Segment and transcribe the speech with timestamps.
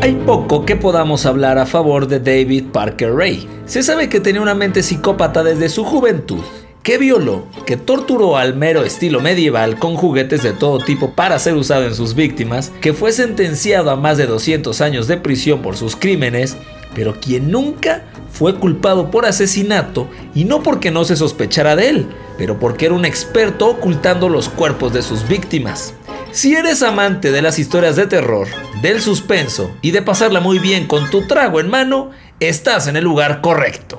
[0.00, 3.48] Hay poco que podamos hablar a favor de David Parker Ray.
[3.66, 6.44] Se sabe que tenía una mente psicópata desde su juventud,
[6.84, 11.54] que violó, que torturó al mero estilo medieval con juguetes de todo tipo para ser
[11.54, 15.76] usado en sus víctimas, que fue sentenciado a más de 200 años de prisión por
[15.76, 16.56] sus crímenes,
[16.94, 22.06] pero quien nunca fue culpado por asesinato y no porque no se sospechara de él,
[22.38, 25.92] pero porque era un experto ocultando los cuerpos de sus víctimas.
[26.30, 28.48] Si eres amante de las historias de terror,
[28.82, 33.04] del suspenso y de pasarla muy bien con tu trago en mano, estás en el
[33.04, 33.98] lugar correcto.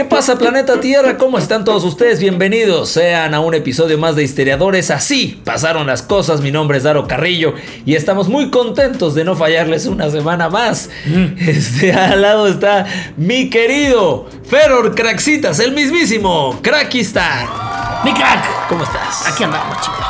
[0.00, 1.18] ¿Qué pasa planeta Tierra?
[1.18, 2.20] ¿Cómo están todos ustedes?
[2.20, 4.90] Bienvenidos sean a un episodio más de Histeriadores.
[4.90, 6.40] Así pasaron las cosas.
[6.40, 7.52] Mi nombre es Daro Carrillo
[7.84, 10.88] y estamos muy contentos de no fallarles una semana más.
[11.38, 12.86] Este, al lado está
[13.18, 17.46] mi querido Feror Craxitas, el mismísimo Crackistar.
[18.02, 19.26] Mi crack, ¿Cómo estás?
[19.26, 20.06] aquí andamos, chicos.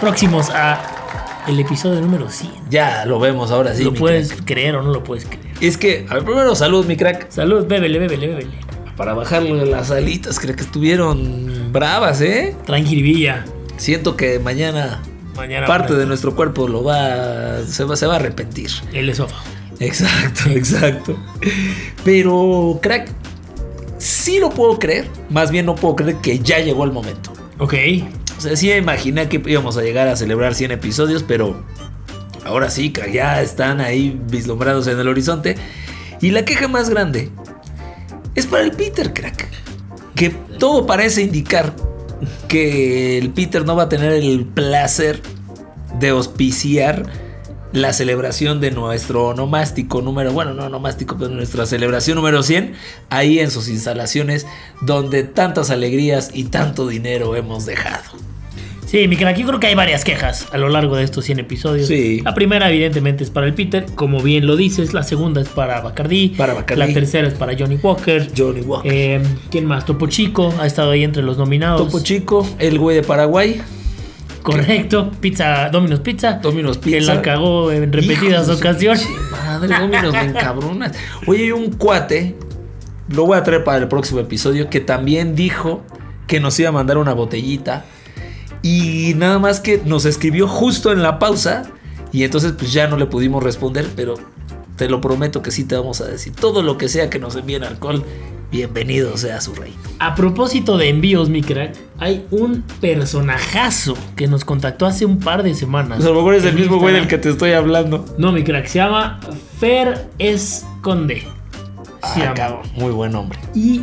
[0.00, 2.52] Próximos a el episodio número 100.
[2.70, 3.82] Ya lo vemos ahora sí.
[3.82, 4.44] ¿Lo puedes crack.
[4.44, 5.42] creer o no lo puedes creer?
[5.60, 7.28] Es que, a ver, primero salud, mi crack.
[7.30, 8.63] Salud, bébele, bébele, bébele.
[8.96, 12.54] Para bajarle las alitas, creo que estuvieron bravas, ¿eh?
[12.64, 13.44] Tranquilivilla.
[13.76, 15.02] Siento que mañana
[15.36, 18.70] Mañana parte de nuestro cuerpo lo va se, va, se va a arrepentir.
[18.92, 19.42] El esófago.
[19.80, 21.16] Exacto, exacto.
[22.04, 23.10] Pero, crack,
[23.98, 25.08] sí lo puedo creer.
[25.30, 27.32] Más bien no puedo creer que ya llegó el momento.
[27.58, 27.74] Ok.
[28.38, 31.64] O sea, sí imaginé que íbamos a llegar a celebrar 100 episodios, pero
[32.44, 35.56] ahora sí, ya están ahí vislumbrados en el horizonte.
[36.20, 37.30] Y la queja más grande
[38.34, 39.48] es para el Peter, crack.
[40.14, 41.74] Que todo parece indicar
[42.48, 45.20] que el Peter no va a tener el placer
[45.98, 47.04] de auspiciar
[47.72, 52.74] la celebración de nuestro onomástico número, bueno, no onomástico, pero nuestra celebración número 100,
[53.10, 54.46] ahí en sus instalaciones
[54.80, 58.04] donde tantas alegrías y tanto dinero hemos dejado.
[58.94, 61.88] Sí, mi yo creo que hay varias quejas a lo largo de estos 100 episodios.
[61.88, 62.20] Sí.
[62.24, 64.94] La primera, evidentemente, es para el Peter, como bien lo dices.
[64.94, 66.28] La segunda es para Bacardi.
[66.28, 66.78] Para Bacardí.
[66.78, 68.30] La tercera es para Johnny Walker.
[68.38, 68.92] Johnny Walker.
[68.94, 69.84] Eh, ¿Quién más?
[69.84, 71.84] Topo Chico ha estado ahí entre los nominados.
[71.84, 73.60] Topo Chico, el güey de Paraguay,
[74.44, 75.10] Correcto.
[75.20, 76.34] Pizza, Domino's Pizza.
[76.34, 77.14] Domino's Que Pizza.
[77.14, 79.08] la cagó en repetidas ocasiones.
[79.32, 80.92] Madre, Domino's me encabronas.
[81.26, 82.36] Oye, hay un cuate,
[83.08, 85.82] lo voy a traer para el próximo episodio, que también dijo
[86.28, 87.86] que nos iba a mandar una botellita.
[88.64, 91.64] Y nada más que nos escribió justo en la pausa.
[92.12, 94.14] Y entonces pues ya no le pudimos responder, pero
[94.76, 96.32] te lo prometo que sí te vamos a decir.
[96.34, 98.02] Todo lo que sea que nos envíen alcohol,
[98.50, 99.74] bienvenido sea su rey.
[99.98, 105.42] A propósito de envíos, mi crack, hay un personajazo que nos contactó hace un par
[105.42, 105.98] de semanas.
[105.98, 108.04] Pues a lo mejor es el mismo güey del que te estoy hablando.
[108.16, 109.20] No, mi crack, se llama
[109.60, 111.20] Fer Esconde.
[111.20, 111.26] Se
[112.02, 112.34] Ah, llama.
[112.34, 113.38] cabrón, muy buen hombre.
[113.54, 113.82] Y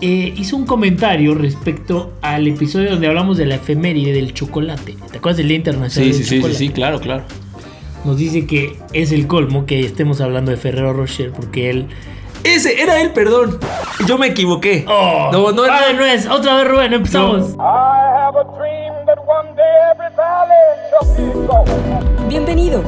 [0.00, 4.96] eh, hizo un comentario respecto al episodio donde hablamos de la efeméride del chocolate.
[5.10, 6.72] ¿Te acuerdas del Día Internacional del Chocolate?
[6.72, 7.24] claro, claro.
[8.04, 11.86] Nos dice que es el colmo que estemos hablando de Ferrero Rocher porque él.
[12.44, 13.58] Ese era él, perdón.
[14.06, 14.86] Yo me equivoqué.
[14.88, 15.28] ¡Oh!
[15.30, 16.02] No, no, Ah, no.
[16.06, 16.26] es.
[16.26, 17.50] Otra vez, Rubén, empezamos.
[17.50, 19.62] I have a dream that one day
[19.92, 20.56] every valley
[20.88, 22.28] shall be gold.
[22.30, 22.82] Bienvenido,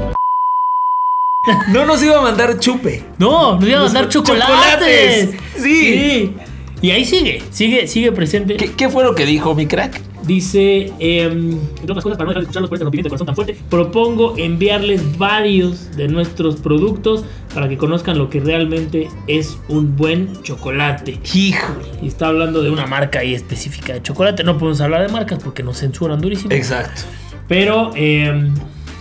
[1.72, 3.02] No nos iba a mandar chupe.
[3.18, 4.48] No, nos iban a mandar chocolates.
[4.48, 5.36] chocolates.
[5.56, 6.34] Sí.
[6.82, 8.56] Y ahí sigue, sigue, sigue presente.
[8.56, 10.00] ¿Qué, qué fue lo que dijo mi crack?
[10.26, 13.26] Dice, eh, entre otras cosas, para no dejar de escucharlos por este rompimiento de corazón
[13.26, 19.58] tan fuerte, propongo enviarles varios de nuestros productos para que conozcan lo que realmente es
[19.68, 21.20] un buen chocolate.
[21.34, 21.84] Híjole.
[22.02, 24.42] Y está hablando de una marca ahí específica de chocolate.
[24.42, 26.52] No podemos hablar de marcas porque nos censuran durísimo.
[26.52, 27.02] Exacto.
[27.46, 28.50] Pero, eh,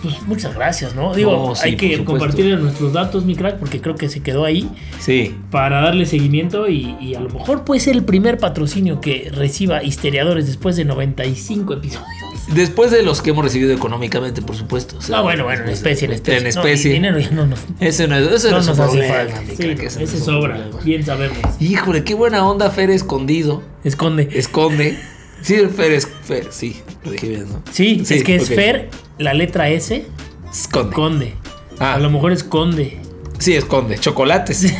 [0.02, 1.14] pues muchas gracias, ¿no?
[1.14, 4.44] Digo, No, sí, hay que compartir nuestros datos, mi crack, porque creo que se quedó
[4.44, 4.68] ahí
[4.98, 5.34] Sí.
[5.50, 9.82] para darle seguimiento y, y a lo mejor puede ser el primer patrocinio que reciba
[9.82, 12.06] Histeriadores después de 95 episodios.
[12.54, 14.96] Después de los que hemos recibido económicamente, por supuesto.
[14.98, 16.38] o sea, Ah, bueno, bueno, en especie, en especie.
[16.38, 16.90] En No, especie.
[16.90, 19.42] y dinero ya no nos, Ese no es, ese no no nos hace falta.
[19.48, 21.38] Sí, crack, ese no sobra, bien sabemos.
[21.60, 23.62] Híjole, qué buena onda Fer escondido.
[23.84, 24.28] Esconde.
[24.32, 24.98] Esconde.
[25.42, 26.80] Sí, Fer es Fer, sí.
[27.04, 27.62] Lo dije bien, ¿no?
[27.70, 28.48] Sí, es que es.
[28.48, 30.04] Fer, la letra S,
[30.50, 30.90] Esconde.
[30.90, 31.34] esconde.
[31.78, 31.94] Ah.
[31.94, 32.98] A lo mejor esconde.
[33.42, 33.98] Sí, esconde.
[33.98, 34.72] Chocolates.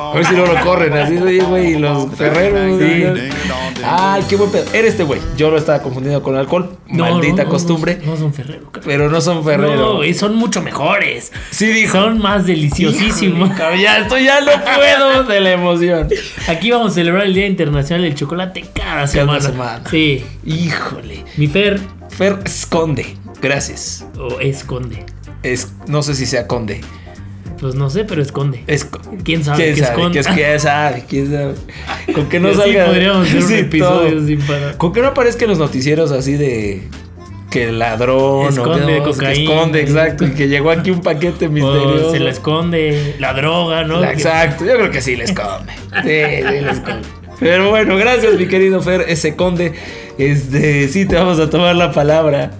[0.00, 2.80] A ver si no lo corren así, güey, y los ferreros.
[3.84, 4.64] Ay, qué buen pedo.
[4.72, 5.20] Era este güey.
[5.36, 6.78] Yo lo estaba confundiendo con alcohol.
[6.88, 7.98] No, Maldita no, no, costumbre.
[8.04, 8.70] No, no son Ferrero.
[8.72, 8.82] cabrón.
[8.86, 9.76] Pero no son ferreros.
[9.76, 11.32] No, güey, son mucho mejores.
[11.50, 11.92] Sí, dijo.
[11.98, 13.50] Son más deliciosísimos.
[13.50, 16.08] Híjole, Ya esto ya no puedo de la emoción.
[16.48, 19.40] Aquí vamos a celebrar el Día Internacional del Chocolate cada semana.
[19.40, 19.82] semana.
[19.90, 20.24] Sí.
[20.46, 21.24] Híjole.
[21.36, 21.78] Mi Fer
[22.08, 23.16] Fer esconde.
[23.40, 24.06] Gracias.
[24.18, 25.04] o esconde.
[25.42, 26.80] Es, no sé si sea conde.
[27.60, 28.62] Pues no sé, pero esconde.
[28.68, 29.92] Esco- ¿Quién sabe ¿Quién qué sabe?
[29.94, 30.20] esconde?
[30.22, 31.04] ¿Quién, sabe?
[31.08, 31.54] ¿Quién sabe?
[32.14, 32.86] Con que no salga.
[32.86, 34.26] podríamos hacer un Sí, episodio todo.
[34.26, 34.76] sin parar.
[34.76, 36.88] Con que no aparezca en los noticieros así de.
[37.50, 40.26] Que ladrón Esconde o que, no, que esconde, exacto.
[40.26, 42.12] Y que llegó aquí un paquete O misterioso.
[42.12, 44.00] se la esconde la droga, ¿no?
[44.00, 45.72] La- Exacto, yo creo que sí les come.
[46.02, 47.00] Sí, sí les come.
[47.40, 49.72] Pero bueno, gracias, mi querido Fer, ese conde.
[50.18, 52.50] Este, sí, te vamos a tomar la palabra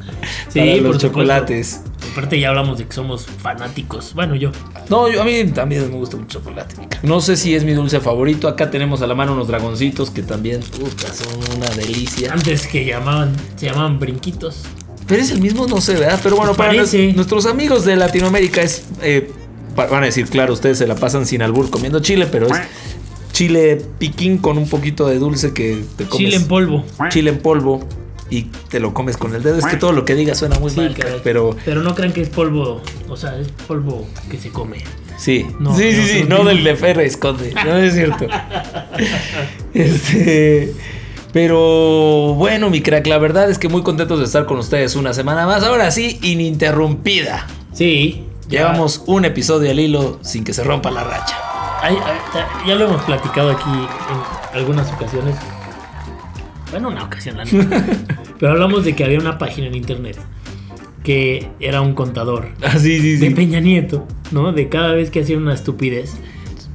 [0.48, 1.08] Sí, para por los supuesto.
[1.08, 1.82] chocolates.
[2.18, 4.12] Aparte ya hablamos de que somos fanáticos.
[4.12, 4.50] Bueno, yo.
[4.88, 6.74] No, yo, a mí también me gusta mucho chocolate.
[7.04, 8.48] No sé si es mi dulce favorito.
[8.48, 12.32] Acá tenemos a la mano unos dragoncitos que también, puta, son una delicia.
[12.32, 14.62] Antes que llamaban, se llamaban brinquitos.
[15.06, 16.18] Pero es el mismo, no sé, ¿verdad?
[16.20, 18.82] Pero bueno, para nuestros amigos de Latinoamérica es.
[19.00, 19.30] eh,
[19.76, 22.60] van a decir, claro, ustedes se la pasan sin albur comiendo chile, pero es
[23.30, 26.18] chile piquín con un poquito de dulce que te comes.
[26.18, 26.84] Chile en polvo.
[27.10, 27.86] Chile en polvo
[28.30, 29.58] y te lo comes con el dedo.
[29.58, 31.20] Es que todo lo que diga suena muy Sí, mal, caray.
[31.24, 32.82] pero Pero no crean que es polvo.
[33.08, 34.78] O sea, es polvo que se come.
[35.16, 35.46] sí.
[35.58, 37.52] No, sí, sí, sí, no del de Ferre esconde.
[37.64, 38.26] No es cierto.
[39.74, 40.74] este.
[41.32, 45.12] Pero bueno, mi crack, la verdad es que muy contentos de estar con ustedes una
[45.12, 45.62] semana más.
[45.62, 47.46] Ahora sí, ininterrumpida.
[47.72, 48.24] Sí.
[48.48, 51.36] ya- Llevamos un episodio al hilo sin que se rompa la racha.
[51.82, 55.34] Ay, ay, ya- ya lo hemos platicado aquí en algunas ocasiones.
[56.70, 57.86] Bueno, una ocasión, la neta.
[58.38, 60.18] Pero hablamos de que había una página en internet
[61.02, 63.30] que era un contador Ah, sí, sí, de.
[63.30, 64.52] Peña Nieto, ¿no?
[64.52, 66.16] De cada vez que hacía una estupidez,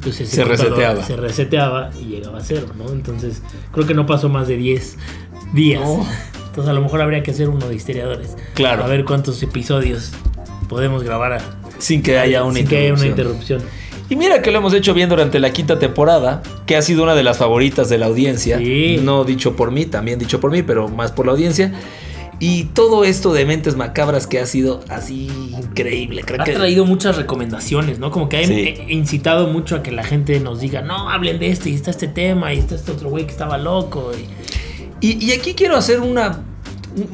[0.01, 1.03] pues ese Se contador reseteaba.
[1.03, 2.91] Se reseteaba y llegaba a cero, ¿no?
[2.91, 3.41] Entonces,
[3.71, 4.97] creo que no pasó más de 10
[5.53, 5.81] días.
[5.81, 6.05] No.
[6.47, 8.35] Entonces, a lo mejor habría que hacer uno de historiadores.
[8.55, 8.83] Claro.
[8.83, 10.11] A ver cuántos episodios
[10.67, 11.41] podemos grabar a-
[11.77, 13.61] Sin que haya una sin que haya una interrupción.
[14.09, 17.15] Y mira que lo hemos hecho bien durante la quinta temporada, que ha sido una
[17.15, 18.57] de las favoritas de la audiencia.
[18.57, 18.99] Sí.
[19.01, 21.73] No dicho por mí, también dicho por mí, pero más por la audiencia.
[22.39, 26.23] Y todo esto de mentes macabras que ha sido así increíble.
[26.25, 28.11] Creo Ha que traído muchas recomendaciones, ¿no?
[28.11, 28.53] Como que ha Sí.
[28.53, 31.91] eh, incitado mucho a que la gente nos diga, no, hablen de este, y está
[31.91, 34.11] este tema, y está este otro güey que estaba loco.
[35.01, 35.07] Y...
[35.07, 36.43] Y, y aquí quiero hacer una,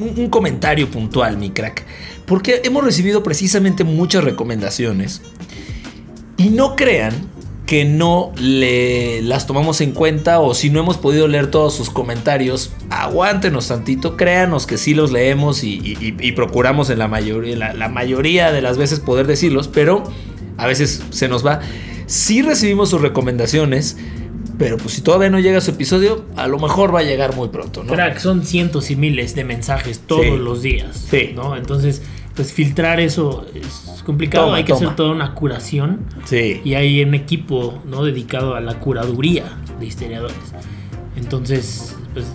[0.00, 1.84] un, un comentario puntual, mi crack.
[2.26, 5.22] Porque hemos recibido precisamente muchas recomendaciones.
[6.40, 7.12] Y no crean
[7.66, 11.88] que no le, las tomamos en cuenta o si no hemos podido leer todos sus
[11.90, 17.06] comentarios, aguántenos tantito, créanos que sí los leemos y, y- y- y procuramos en la
[17.06, 20.02] mayoría, la, la mayoría de las veces poder decirlos, pero
[20.56, 21.60] a veces se nos va.
[22.06, 23.96] Sí recibimos sus recomendaciones,
[24.58, 27.48] pero pues si todavía no llega su episodio, a lo mejor va a llegar muy
[27.50, 27.92] pronto, ¿no?
[27.92, 30.36] Crack, son cientos y miles de mensajes todos Sí.
[30.36, 31.06] los días.
[31.08, 31.30] Sí.
[31.36, 31.56] ¿no?
[31.56, 32.02] Entonces,
[32.34, 34.46] pues filtrar eso es complicado.
[34.46, 34.86] Toma, hay que toma.
[34.86, 36.00] hacer toda una curación.
[36.24, 36.60] Sí.
[36.64, 38.04] Y hay un equipo ¿no?
[38.04, 39.44] dedicado a la curaduría
[39.78, 40.36] de historiadores.
[41.16, 42.26] Entonces, pues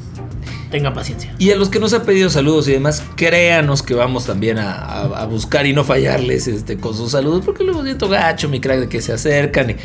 [0.72, 1.34] tengan paciencia.
[1.40, 4.74] Y a los que nos han pedido saludos y demás, créanos que vamos también a,
[4.74, 8.60] a- a buscar y no fallarles este, con sus saludos, porque luego siento gacho, mi
[8.60, 9.76] crack, de que se acercan y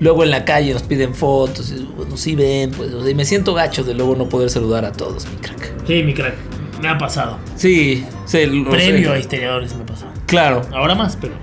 [0.00, 3.52] luego en la calle nos piden fotos, y, bueno, sí ven, pues, y me siento
[3.54, 5.72] gacho de luego no poder saludar a todos, mi crack.
[5.86, 6.34] Sí, mi crack,
[6.80, 7.38] me ha pasado.
[7.56, 9.14] Sí, sí, lo Previo sé.
[9.14, 10.12] a historiadores me ha pasado.
[10.26, 11.34] Claro, Ahora más, pero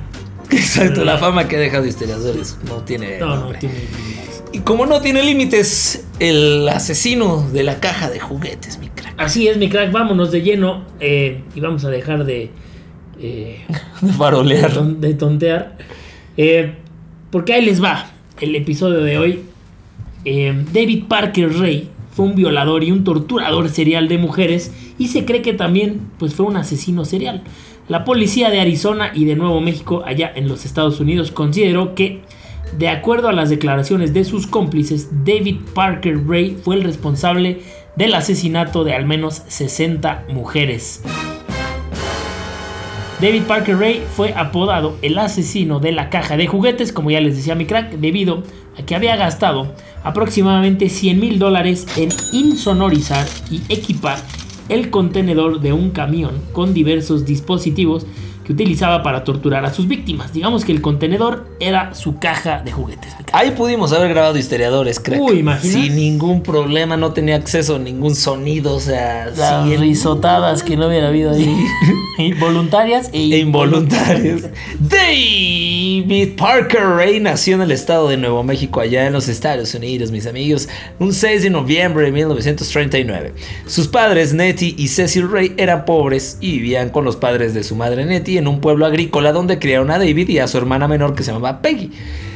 [0.51, 4.43] exacto, la fama que ha dejado historiadores no tiene no, no tiene límites.
[4.53, 9.13] Y como no tiene límites, el asesino de la caja de juguetes, mi crack.
[9.17, 12.51] Así es, mi crack, vámonos de lleno eh, y vamos a dejar de,
[13.19, 13.65] eh,
[14.01, 14.71] De de, farolear.
[14.71, 15.77] ton- de tontear.
[16.38, 16.75] Eh,
[17.31, 18.07] porque ahí les va
[18.39, 19.41] el episodio de hoy.
[20.24, 25.25] Eh, David Parker Ray fue un violador y un torturador serial de mujeres y se
[25.25, 27.43] cree que también pues, fue un asesino serial.
[27.89, 32.22] La policía de Arizona y de Nuevo México, allá en los Estados Unidos, consideró que,
[32.77, 37.60] de acuerdo a las declaraciones de sus cómplices, David Parker Ray fue el responsable
[37.98, 41.03] del asesinato de al menos 60 mujeres.
[43.19, 47.36] David Parker Ray fue apodado el asesino de la caja de juguetes, como ya les
[47.36, 48.43] decía mi crack, debido
[48.77, 49.74] a que había gastado
[50.05, 54.19] aproximadamente 100 mil dólares en insonorizar y equipar
[54.69, 58.05] el contenedor de un camión con diversos dispositivos
[58.45, 60.31] que utilizaba para torturar a sus víctimas.
[60.31, 63.15] Digamos que el contenedor era su caja de juguetes.
[63.36, 65.20] Ahí pudimos haber grabado historiadores, crack.
[65.20, 65.74] Uy, ¿imaginas?
[65.74, 70.77] Sin ningún problema, no tenía acceso a ningún sonido, o sea, Las sí, risotadas que
[70.77, 71.54] no hubiera habido ahí.
[72.39, 74.44] Voluntarias e, e involuntarios.
[74.80, 80.12] David Parker Ray nació en el estado de Nuevo México, allá en los Estados Unidos,
[80.12, 83.34] mis amigos, un 6 de noviembre de 1939.
[83.65, 87.75] Sus padres, Nettie y Cecil Ray, eran pobres y vivían con los padres de su
[87.75, 91.15] madre Nettie en un pueblo agrícola donde criaron a David y a su hermana menor
[91.15, 91.92] que se llamaba Peggy.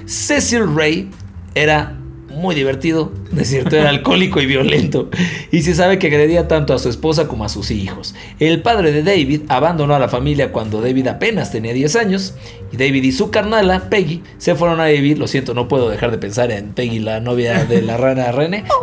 [0.09, 1.07] Cecil Ray
[1.53, 1.95] era
[2.29, 5.07] muy divertido, de cierto, era alcohólico y violento,
[5.51, 8.15] y se sabe que agredía tanto a su esposa como a sus hijos.
[8.39, 12.33] El padre de David abandonó a la familia cuando David apenas tenía 10 años,
[12.71, 16.09] y David y su carnala, Peggy, se fueron a vivir, lo siento, no puedo dejar
[16.09, 18.63] de pensar en Peggy, la novia de la rana René.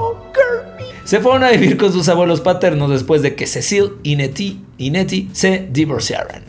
[1.04, 4.90] Se fueron a vivir con sus abuelos paternos después de que Cecil y Nettie, y
[4.90, 6.46] Nettie se divorciaran.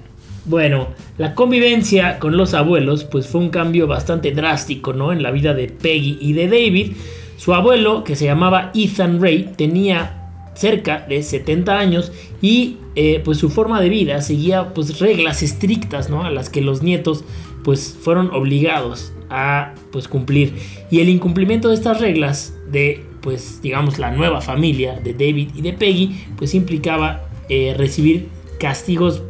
[0.47, 0.87] Bueno,
[1.17, 5.11] la convivencia con los abuelos pues fue un cambio bastante drástico, ¿no?
[5.11, 6.93] En la vida de Peggy y de David.
[7.35, 13.37] Su abuelo, que se llamaba Ethan Ray, tenía cerca de 70 años y eh, pues
[13.39, 16.23] su forma de vida seguía pues reglas estrictas, ¿no?
[16.23, 17.25] A las que los nietos
[17.65, 20.53] pues fueron obligados a pues cumplir.
[20.89, 25.61] Y el incumplimiento de estas reglas de pues digamos la nueva familia de David y
[25.61, 29.23] de Peggy pues implicaba eh, recibir castigos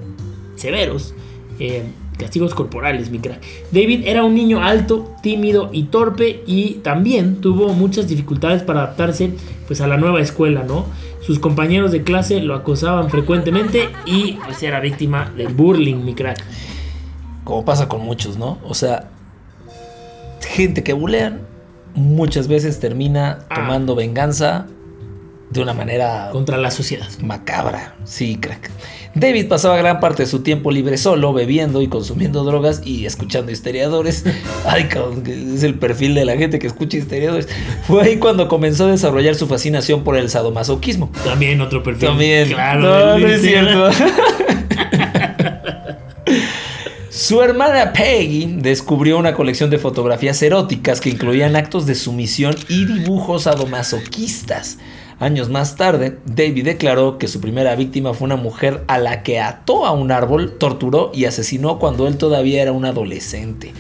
[0.58, 1.14] severos,
[1.60, 1.84] eh,
[2.18, 3.42] castigos corporales, mi crack.
[3.72, 9.32] David era un niño alto, tímido y torpe y también tuvo muchas dificultades para adaptarse
[9.68, 10.86] pues a la nueva escuela, ¿no?
[11.22, 16.44] Sus compañeros de clase lo acosaban frecuentemente y pues era víctima de bullying, mi crack.
[17.44, 18.58] Como pasa con muchos, ¿no?
[18.64, 19.10] O sea,
[20.50, 21.42] gente que bulean
[21.96, 23.56] muchas veces termina Ah.
[23.56, 24.68] tomando venganza
[25.50, 27.08] de una manera Contra la sociedad.
[27.22, 27.96] macabra.
[28.04, 28.70] Sí, crack.
[29.16, 33.52] David pasaba gran parte de su tiempo libre solo, bebiendo y consumiendo drogas y escuchando
[33.52, 34.26] historiadores.
[34.66, 34.88] Ay,
[35.56, 37.48] es el perfil de la gente que escucha historiadores.
[37.88, 41.12] Fue ahí cuando comenzó a desarrollar su fascinación por el sadomasoquismo.
[41.24, 42.10] También otro perfil.
[42.10, 42.50] También.
[42.50, 42.82] Claro.
[42.82, 43.90] no, no es cierto.
[47.10, 52.86] Su hermana Peggy descubrió una colección de fotografías eróticas que incluían actos de sumisión y
[52.86, 54.78] dibujos sadomasoquistas.
[55.20, 59.40] Años más tarde, David declaró que su primera víctima fue una mujer a la que
[59.40, 63.74] ató a un árbol, torturó y asesinó cuando él todavía era un adolescente.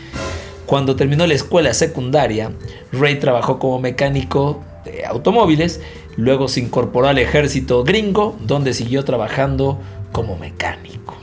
[0.65, 2.51] Cuando terminó la escuela secundaria,
[2.91, 5.79] Ray trabajó como mecánico de automóviles,
[6.15, 9.79] luego se incorporó al ejército gringo, donde siguió trabajando
[10.11, 11.15] como mecánico.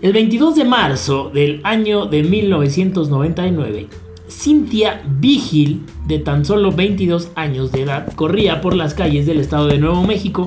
[0.00, 3.88] El 22 de marzo del año de 1999,
[4.28, 9.66] Cynthia Vigil, de tan solo 22 años de edad, corría por las calles del estado
[9.66, 10.46] de Nuevo México,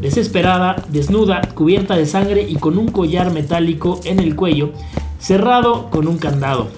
[0.00, 4.70] desesperada, desnuda, cubierta de sangre y con un collar metálico en el cuello,
[5.18, 6.68] cerrado con un candado.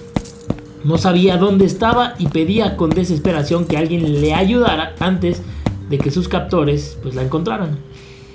[0.83, 5.41] No sabía dónde estaba y pedía con desesperación que alguien le ayudara antes
[5.89, 7.77] de que sus captores pues la encontraran.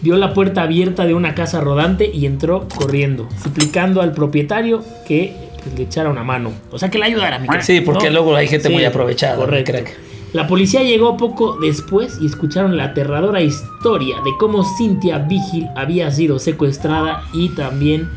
[0.03, 5.44] Vio la puerta abierta de una casa rodante y entró corriendo, suplicando al propietario que
[5.71, 6.53] le echara una mano.
[6.71, 8.13] O sea, que le ayudara, mi crack, Sí, porque ¿no?
[8.15, 9.73] luego hay gente muy aprovechada, Correcto.
[9.73, 9.97] crack.
[10.33, 16.11] La policía llegó poco después y escucharon la aterradora historia de cómo Cynthia Vigil había
[16.11, 18.09] sido secuestrada y también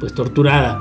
[0.00, 0.80] pues torturada.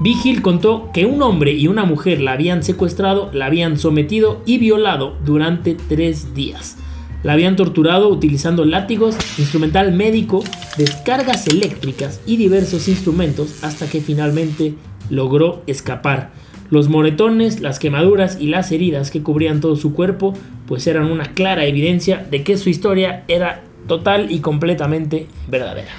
[0.00, 4.56] Vigil contó que un hombre y una mujer la habían secuestrado, la habían sometido y
[4.58, 6.78] violado durante tres días.
[7.22, 10.42] La habían torturado utilizando látigos, instrumental médico,
[10.78, 14.74] descargas eléctricas y diversos instrumentos hasta que finalmente
[15.10, 16.30] logró escapar.
[16.70, 20.34] Los moretones, las quemaduras y las heridas que cubrían todo su cuerpo
[20.66, 25.90] pues eran una clara evidencia de que su historia era total y completamente verdadera.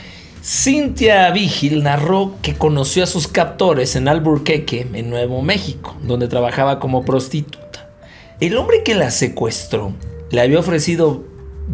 [0.42, 6.80] Cynthia Vigil narró que conoció a sus captores en Albuquerque, en Nuevo México, donde trabajaba
[6.80, 7.90] como prostituta.
[8.40, 9.94] El hombre que la secuestró
[10.32, 11.24] le había ofrecido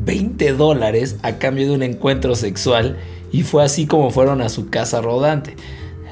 [0.05, 2.98] 20 dólares a cambio de un encuentro sexual
[3.31, 5.55] y fue así como fueron a su casa rodante.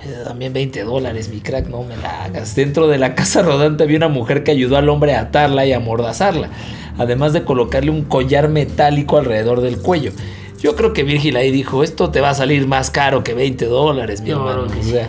[0.05, 2.55] Eh, También 20 dólares, mi crack, no me la hagas.
[2.55, 5.73] Dentro de la casa rodante había una mujer que ayudó al hombre a atarla y
[5.73, 6.49] amordazarla,
[6.97, 10.11] además de colocarle un collar metálico alrededor del cuello.
[10.59, 13.65] Yo creo que Virgil ahí dijo, esto te va a salir más caro que 20
[13.65, 14.71] dólares, mi No, hermano.
[14.79, 15.07] O sea,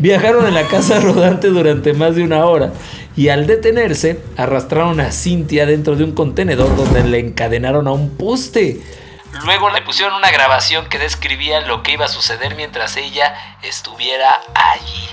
[0.00, 2.72] viajaron en la casa rodante durante más de una hora
[3.16, 8.10] y al detenerse arrastraron a Cintia dentro de un contenedor donde le encadenaron a un
[8.10, 8.80] poste.
[9.44, 14.28] Luego le pusieron una grabación que describía lo que iba a suceder mientras ella estuviera
[14.54, 15.08] allí.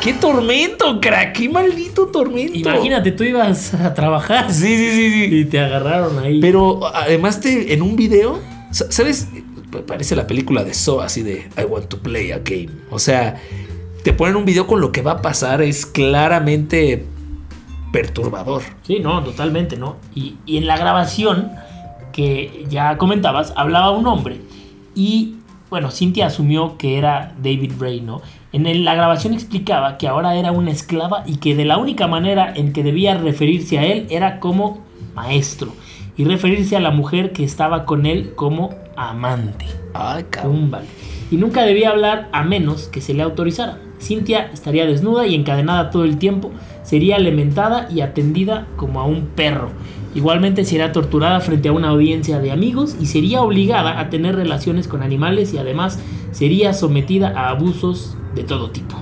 [0.00, 1.32] ¡Qué tormento, crack!
[1.32, 2.56] ¡Qué maldito tormento!
[2.56, 5.36] Imagínate, tú ibas a trabajar Sí, sí, sí, sí.
[5.40, 6.40] y te agarraron ahí.
[6.40, 8.38] Pero además te, en un video,
[8.70, 9.26] sa- ¿sabes?
[9.72, 12.68] Pa- Parece la película de So, así de I want to play a game.
[12.90, 13.40] O sea,
[14.04, 17.04] te ponen un video con lo que va a pasar es claramente
[17.92, 18.62] perturbador.
[18.82, 19.96] Sí, no, totalmente, ¿no?
[20.14, 21.50] Y, y en la grabación
[22.12, 24.40] que ya comentabas, hablaba un hombre
[24.94, 25.36] y,
[25.70, 28.20] bueno, Cynthia asumió que era David Bray, ¿no?
[28.52, 32.06] En el- la grabación explicaba que ahora era una esclava y que de la única
[32.06, 35.72] manera en que debía referirse a él era como maestro
[36.16, 39.66] y referirse a la mujer que estaba con él como amante.
[39.94, 40.72] Ay, cabrón.
[41.30, 43.78] Y nunca debía hablar a menos que se le autorizara.
[44.00, 46.50] Cynthia estaría desnuda y encadenada todo el tiempo,
[46.88, 49.68] sería alimentada y atendida como a un perro.
[50.14, 54.88] Igualmente sería torturada frente a una audiencia de amigos y sería obligada a tener relaciones
[54.88, 55.98] con animales y además
[56.30, 58.96] sería sometida a abusos de todo tipo.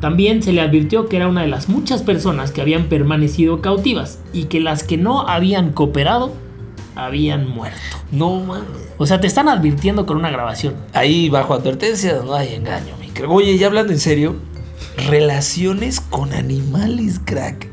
[0.00, 4.18] También se le advirtió que era una de las muchas personas que habían permanecido cautivas
[4.32, 6.32] y que las que no habían cooperado
[6.94, 7.78] habían muerto.
[8.10, 8.64] No mames.
[8.96, 10.74] O sea, te están advirtiendo con una grabación.
[10.94, 13.06] Ahí bajo advertencia no hay engaño, mi.
[13.26, 14.36] Oye, ya hablando en serio,
[15.08, 17.68] relaciones con animales, crack.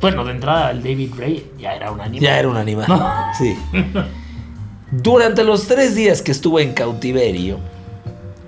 [0.00, 2.20] Bueno, de entrada el David Ray ya era un animal.
[2.20, 2.86] Ya era un animal.
[2.88, 3.10] No.
[3.38, 3.56] Sí.
[4.90, 7.58] Durante los tres días que estuvo en cautiverio,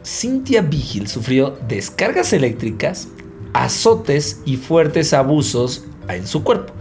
[0.04, 3.08] Cynthia Vigil sufrió descargas eléctricas,
[3.52, 6.72] azotes y fuertes abusos en su cuerpo.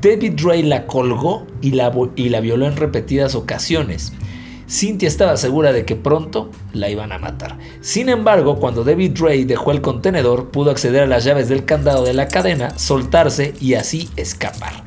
[0.00, 4.12] David Ray la colgó y la, y la violó en repetidas ocasiones.
[4.70, 7.58] Cynthia estaba segura de que pronto la iban a matar.
[7.80, 12.04] Sin embargo, cuando David Ray dejó el contenedor, pudo acceder a las llaves del candado
[12.04, 14.84] de la cadena, soltarse y así escapar.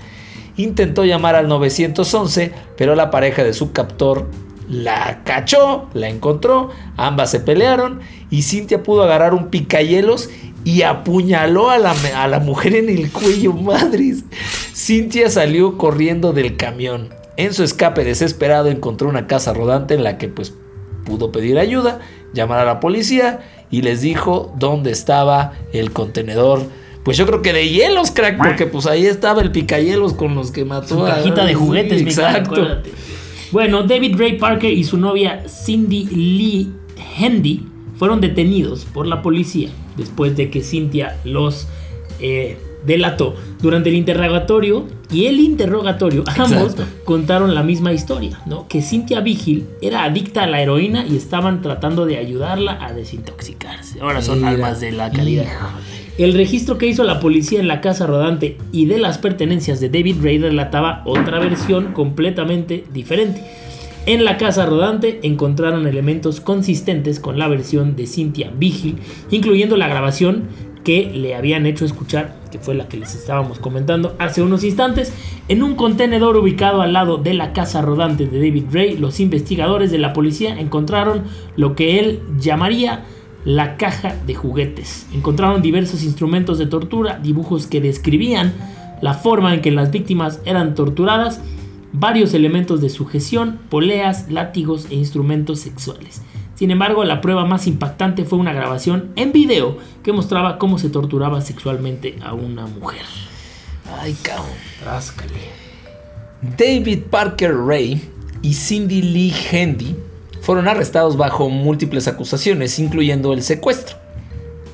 [0.56, 4.30] Intentó llamar al 911, pero la pareja de su captor
[4.70, 8.00] la cachó, la encontró, ambas se pelearon
[8.30, 10.30] y Cintia pudo agarrar un picayelos
[10.64, 14.24] y apuñaló a la, a la mujer en el cuello, madres.
[14.74, 17.23] Cintia salió corriendo del camión.
[17.38, 20.54] En su escape desesperado encontró una casa rodante en la que pues
[21.06, 22.00] pudo pedir ayuda,
[22.34, 26.62] llamar a la policía y les dijo dónde estaba el contenedor.
[27.04, 30.52] Pues yo creo que de hielos, crack, porque pues ahí estaba el picahielos con los
[30.52, 32.82] que mató Su a- cajita de juguetes, Sí, mi cara, Exacto.
[33.52, 36.72] Bueno, David Ray Parker y su novia Cindy Lee
[37.20, 37.66] Hendy
[37.98, 41.68] fueron detenidos por la policía después de que Cynthia los
[42.20, 46.86] eh, delató durante el interrogatorio y el interrogatorio ambos Exacto.
[47.06, 48.68] contaron la misma historia, ¿no?
[48.68, 54.00] Que Cynthia Vigil era adicta a la heroína y estaban tratando de ayudarla a desintoxicarse.
[54.02, 55.48] Ahora son Mira, almas de la híjole.
[56.18, 59.90] El registro que hizo la policía en la casa rodante y de las pertenencias de
[59.90, 63.44] David Ray relataba otra versión completamente diferente.
[64.06, 68.98] En la casa rodante encontraron elementos consistentes con la versión de Cynthia Vigil,
[69.32, 70.44] incluyendo la grabación
[70.84, 75.14] que le habían hecho escuchar, que fue la que les estábamos comentando hace unos instantes,
[75.48, 79.92] en un contenedor ubicado al lado de la casa rodante de David Ray, los investigadores
[79.92, 81.24] de la policía encontraron
[81.56, 83.04] lo que él llamaría
[83.46, 85.08] la caja de juguetes.
[85.14, 88.54] Encontraron diversos instrumentos de tortura, dibujos que describían
[89.02, 91.42] la forma en que las víctimas eran torturadas,
[91.92, 96.22] varios elementos de sujeción, poleas, látigos e instrumentos sexuales.
[96.56, 100.90] Sin embargo, la prueba más impactante fue una grabación en video que mostraba cómo se
[100.90, 103.06] torturaba sexualmente a una mujer.
[104.00, 104.56] Ay, cabrón.
[104.82, 105.64] Tráscale.
[106.58, 108.02] David Parker Ray
[108.42, 109.96] y Cindy Lee Hendy
[110.42, 113.98] fueron arrestados bajo múltiples acusaciones, incluyendo el secuestro.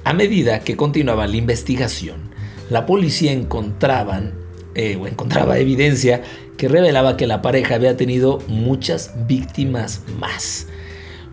[0.03, 2.31] A medida que continuaba la investigación,
[2.69, 4.33] la policía encontraban,
[4.73, 6.23] eh, o encontraba evidencia
[6.57, 10.67] que revelaba que la pareja había tenido muchas víctimas más.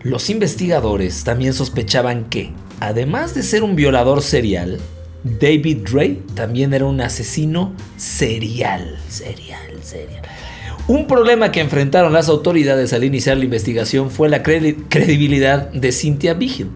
[0.03, 4.79] Los investigadores también sospechaban que, además de ser un violador serial,
[5.23, 8.97] David Ray también era un asesino serial.
[10.87, 15.91] Un problema que enfrentaron las autoridades al iniciar la investigación fue la credi- credibilidad de
[15.91, 16.69] Cynthia Vigil.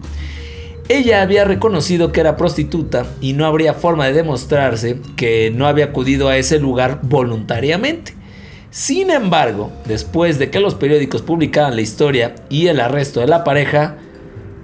[0.88, 5.86] Ella había reconocido que era prostituta y no habría forma de demostrarse que no había
[5.86, 8.14] acudido a ese lugar voluntariamente.
[8.72, 13.44] Sin embargo, después de que los periódicos publicaran la historia y el arresto de la
[13.44, 13.98] pareja,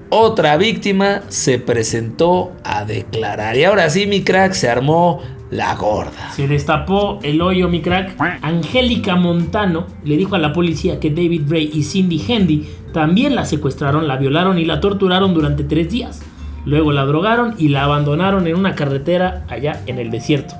[0.08, 3.54] otra víctima se presentó a declarar.
[3.58, 6.30] Y ahora sí, mi crack, se armó la gorda.
[6.34, 8.18] Se destapó el hoyo, mi crack.
[8.40, 13.44] Angélica Montano le dijo a la policía que David Ray y Cindy Hendy también la
[13.44, 16.22] secuestraron, la violaron y la torturaron durante tres días.
[16.64, 20.54] Luego la drogaron y la abandonaron en una carretera allá en el desierto.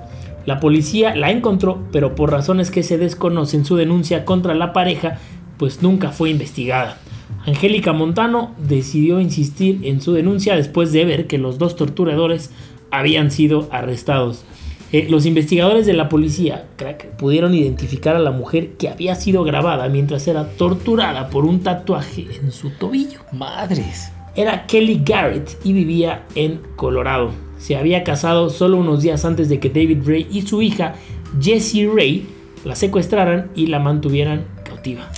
[0.49, 5.19] La policía la encontró, pero por razones que se desconocen su denuncia contra la pareja,
[5.59, 6.97] pues nunca fue investigada.
[7.45, 12.51] Angélica Montano decidió insistir en su denuncia después de ver que los dos torturadores
[12.91, 14.47] habían sido arrestados.
[14.91, 19.45] Eh, los investigadores de la policía crack, pudieron identificar a la mujer que había sido
[19.45, 23.21] grabada mientras era torturada por un tatuaje en su tobillo.
[23.33, 24.13] Madres.
[24.38, 27.33] Era Kelly Garrett y vivía en Colorado.
[27.59, 30.94] Se había casado solo unos días antes de que David Ray y su hija
[31.40, 32.24] Jessie Ray
[32.64, 35.11] la secuestraran y la mantuvieran cautiva.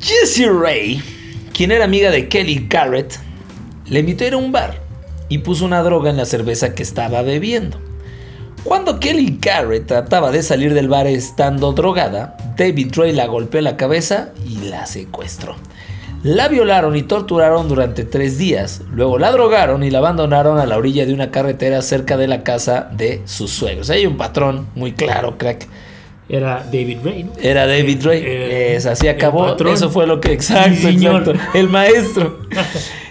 [0.00, 1.02] Jessie Ray,
[1.52, 3.18] quien era amiga de Kelly Garrett,
[3.86, 4.80] le invitó a ir a un bar
[5.28, 7.78] y puso una droga en la cerveza que estaba bebiendo.
[8.64, 13.64] Cuando Kelly Garrett trataba de salir del bar estando drogada, David Ray la golpeó en
[13.64, 15.56] la cabeza y la secuestró.
[16.26, 20.76] La violaron y torturaron durante tres días, luego la drogaron y la abandonaron a la
[20.76, 23.90] orilla de una carretera cerca de la casa de sus suegros.
[23.90, 25.68] Hay un patrón muy claro, crack.
[26.28, 27.32] Era David Ray, ¿no?
[27.40, 28.22] Era David Ray.
[28.24, 29.54] Eh, Es, así acabó.
[29.72, 30.32] Eso fue lo que.
[30.32, 31.32] Exacto, Sí, exacto.
[31.54, 32.40] El maestro.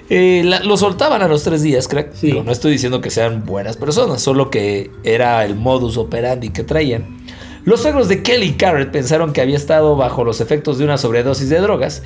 [0.07, 2.13] Eh, la- lo soltaban a los tres días, crack.
[2.13, 2.27] Sí.
[2.27, 6.61] Digo, no estoy diciendo que sean buenas personas, solo que era el modus operandi que
[6.63, 7.17] traían.
[7.63, 11.49] Los suegros de Kelly Garrett pensaron que había estado bajo los efectos de una sobredosis
[11.49, 12.03] de drogas.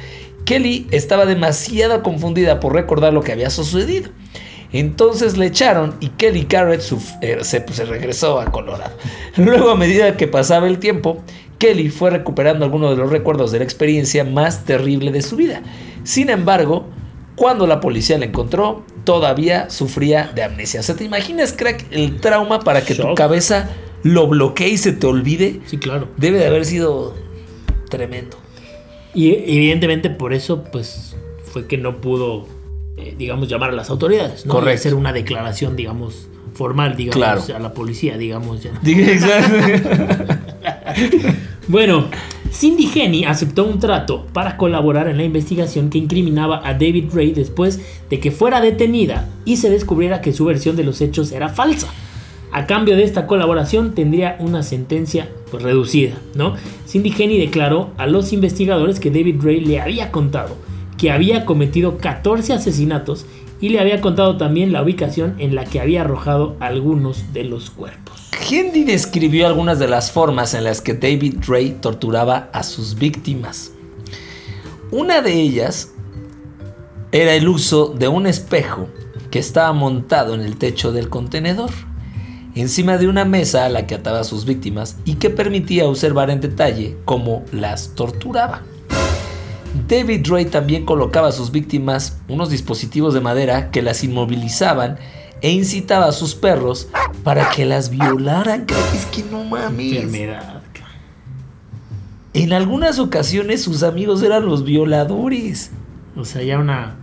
[0.50, 4.10] Kelly estaba demasiado confundida por recordar lo que había sucedido.
[4.74, 6.82] Entonces le echaron y Kelly Garrett
[7.22, 8.98] eh, se, pues, se regresó a Colorado.
[9.38, 11.22] Luego, a medida que pasaba el tiempo,
[11.60, 15.62] Kelly fue recuperando algunos de los recuerdos de la experiencia más terrible de su vida.
[16.04, 16.88] Sin embargo,
[17.36, 20.80] cuando la policía la encontró, todavía sufría de amnesia.
[20.80, 23.70] O sea, ¿te imaginas, crack, el trauma para que tu cabeza
[24.02, 25.60] lo bloquee y se te olvide?
[25.68, 26.08] Sí, claro.
[26.18, 27.14] Debe de haber sido
[27.88, 28.49] tremendo.
[29.14, 32.46] Y evidentemente por eso, pues, fue que no pudo,
[32.98, 34.54] eh, digamos, llamar a las autoridades, ¿no?
[34.54, 34.72] Correcto.
[34.72, 37.42] Y hacer una declaración, digamos, formal, digamos, Claro.
[37.56, 38.62] a la policía, digamos.
[38.64, 38.72] Ya.
[38.86, 40.36] Exacto.
[41.68, 42.08] Bueno,
[42.52, 47.32] Cindy Henny aceptó un trato para colaborar en la investigación que incriminaba a David Ray
[47.32, 51.50] después de que fuera detenida y se descubriera que su versión de los hechos era
[51.50, 51.88] falsa.
[52.52, 56.56] A cambio de esta colaboración tendría una sentencia pues, reducida, ¿no?
[56.88, 60.56] Cindy Henny declaró a los investigadores que David Ray le había contado
[61.00, 63.26] que había cometido 14 asesinatos
[63.62, 67.70] y le había contado también la ubicación en la que había arrojado algunos de los
[67.70, 68.30] cuerpos.
[68.50, 73.72] Hendy describió algunas de las formas en las que David Ray torturaba a sus víctimas.
[74.92, 75.94] Una de ellas
[77.12, 78.88] era el uso de un espejo
[79.32, 81.72] que estaba montado en el techo del contenedor,
[82.56, 86.30] encima de una mesa a la que ataba a sus víctimas y que permitía observar
[86.30, 88.64] en detalle cómo las torturaba.
[89.88, 94.98] David Ray también colocaba a sus víctimas unos dispositivos de madera que las inmovilizaban
[95.42, 96.88] e incitaba a sus perros
[97.24, 98.66] para que las violaran.
[98.96, 99.94] Es que no mames.
[99.94, 100.60] Enfermedad.
[102.34, 105.72] En algunas ocasiones sus amigos eran los violadores.
[106.16, 106.96] O sea, ya una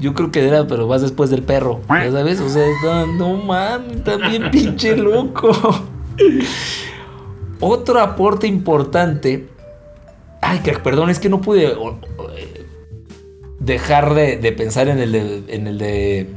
[0.00, 1.80] Yo creo que era, pero vas después del perro.
[1.88, 2.40] ¿Ya sabes?
[2.40, 5.50] O sea, está- no mames, también pinche loco.
[7.60, 9.48] Otro aporte importante.
[10.40, 11.74] Ay, crack, perdón, es que no pude
[13.58, 15.42] dejar de, de pensar en el de.
[15.48, 16.28] En el de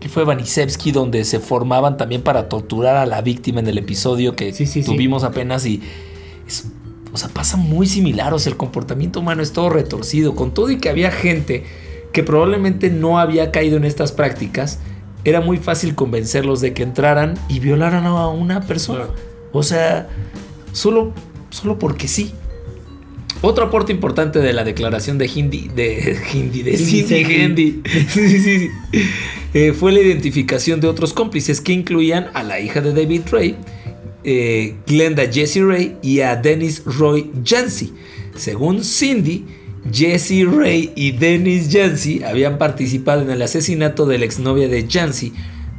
[0.00, 4.36] que fue Vanisevsky, donde se formaban también para torturar a la víctima en el episodio
[4.36, 4.90] que Sí, sí, sí.
[4.92, 5.80] tuvimos apenas y.
[6.46, 6.66] es-
[7.12, 8.34] o sea, pasa muy similar.
[8.34, 10.34] O sea, el comportamiento humano es todo retorcido.
[10.34, 11.64] Con todo y que había gente
[12.14, 14.78] que probablemente no había caído en estas prácticas,
[15.24, 19.06] era muy fácil convencerlos de que entraran y violaran a una persona.
[19.52, 20.08] O sea,
[20.72, 21.12] solo,
[21.50, 22.32] solo porque sí.
[23.42, 27.24] Otro aporte importante de la declaración de Hindi, de Hindi, de Cindy.
[27.24, 28.70] Hindi, sí, sí, sí,
[29.52, 33.56] eh, fue la identificación de otros cómplices que incluían a la hija de David Ray,
[34.22, 37.92] eh, Glenda Jessie Ray y a Dennis Roy Jancy.
[38.36, 39.44] Según Cindy,
[39.92, 45.32] Jessie Ray y Dennis Jancy habían participado en el asesinato de la exnovia de Jancy,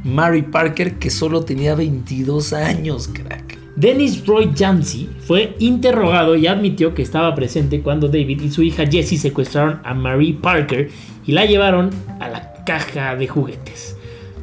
[0.04, 3.58] Mary Parker, que solo tenía 22 años, crack.
[3.74, 8.86] Dennis Roy Jancy fue interrogado y admitió que estaba presente cuando David y su hija
[8.86, 10.88] Jessie secuestraron a Marie Parker
[11.26, 11.90] y la llevaron
[12.20, 13.96] a la caja de juguetes.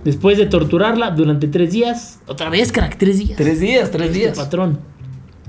[0.04, 3.38] Después de torturarla durante tres días, otra vez, crack, tres días.
[3.38, 4.38] Tres días, tres Este días.
[4.38, 4.80] patrón.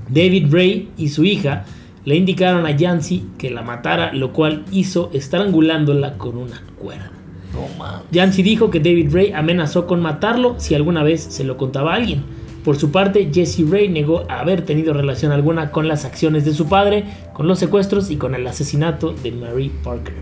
[0.07, 1.65] David Ray y su hija
[2.05, 7.11] le indicaron a Jancy que la matara, lo cual hizo estrangulándola con una cuerda.
[7.53, 8.03] No.
[8.13, 11.95] Jancy dijo que David Ray amenazó con matarlo si alguna vez se lo contaba a
[11.95, 12.23] alguien.
[12.63, 16.67] Por su parte, Jesse Ray negó haber tenido relación alguna con las acciones de su
[16.67, 20.15] padre, con los secuestros y con el asesinato de Mary Parker.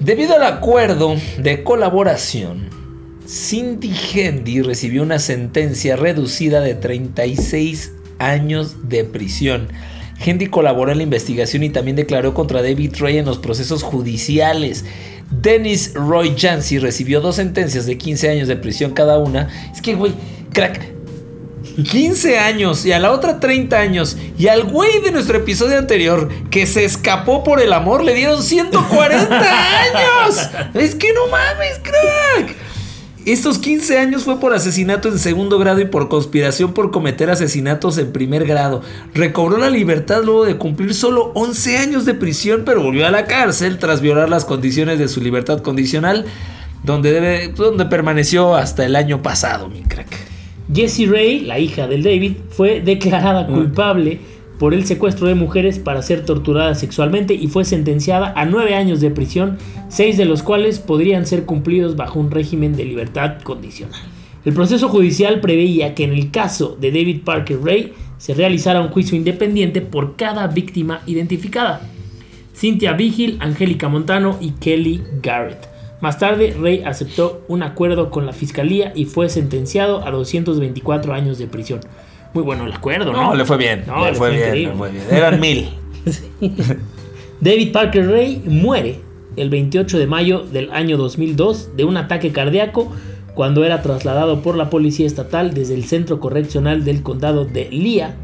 [0.00, 2.68] Debido al acuerdo de colaboración,
[3.26, 9.68] Cindy Hendy recibió una sentencia reducida de 36 años de prisión.
[10.24, 14.84] Hendy colaboró en la investigación y también declaró contra David Ray en los procesos judiciales.
[15.30, 19.48] Dennis Roy Jancy recibió dos sentencias de 15 años de prisión cada una.
[19.72, 20.12] Es que, güey,
[20.52, 20.94] crack,
[21.82, 24.16] 15 años y a la otra 30 años.
[24.38, 28.42] Y al güey de nuestro episodio anterior que se escapó por el amor le dieron
[28.42, 30.50] 140 años.
[30.74, 32.63] Es que no mames, crack.
[33.26, 37.96] Estos 15 años fue por asesinato en segundo grado y por conspiración por cometer asesinatos
[37.96, 38.82] en primer grado.
[39.14, 43.24] Recobró la libertad luego de cumplir solo 11 años de prisión, pero volvió a la
[43.24, 46.26] cárcel tras violar las condiciones de su libertad condicional,
[46.82, 50.08] donde, debe, donde permaneció hasta el año pasado, mi crack.
[50.72, 54.20] Jessie Ray, la hija del David, fue declarada culpable
[54.58, 59.00] por el secuestro de mujeres para ser torturada sexualmente y fue sentenciada a nueve años
[59.00, 64.00] de prisión, seis de los cuales podrían ser cumplidos bajo un régimen de libertad condicional.
[64.44, 68.88] El proceso judicial preveía que en el caso de David Parker Ray se realizara un
[68.88, 71.80] juicio independiente por cada víctima identificada.
[72.54, 75.68] Cynthia Vigil, Angélica Montano y Kelly Garrett.
[76.00, 81.38] Más tarde, Ray aceptó un acuerdo con la fiscalía y fue sentenciado a 224 años
[81.38, 81.80] de prisión.
[82.34, 83.22] Muy bueno el acuerdo, ¿no?
[83.22, 83.84] No, le fue bien.
[83.86, 85.04] No, le, le fue fue bien, le fue bien.
[85.10, 85.70] Eran mil.
[87.40, 89.00] David Parker Ray muere
[89.36, 92.92] el 28 de mayo del año 2002 de un ataque cardíaco
[93.34, 98.14] cuando era trasladado por la policía estatal desde el centro correccional del condado de Lea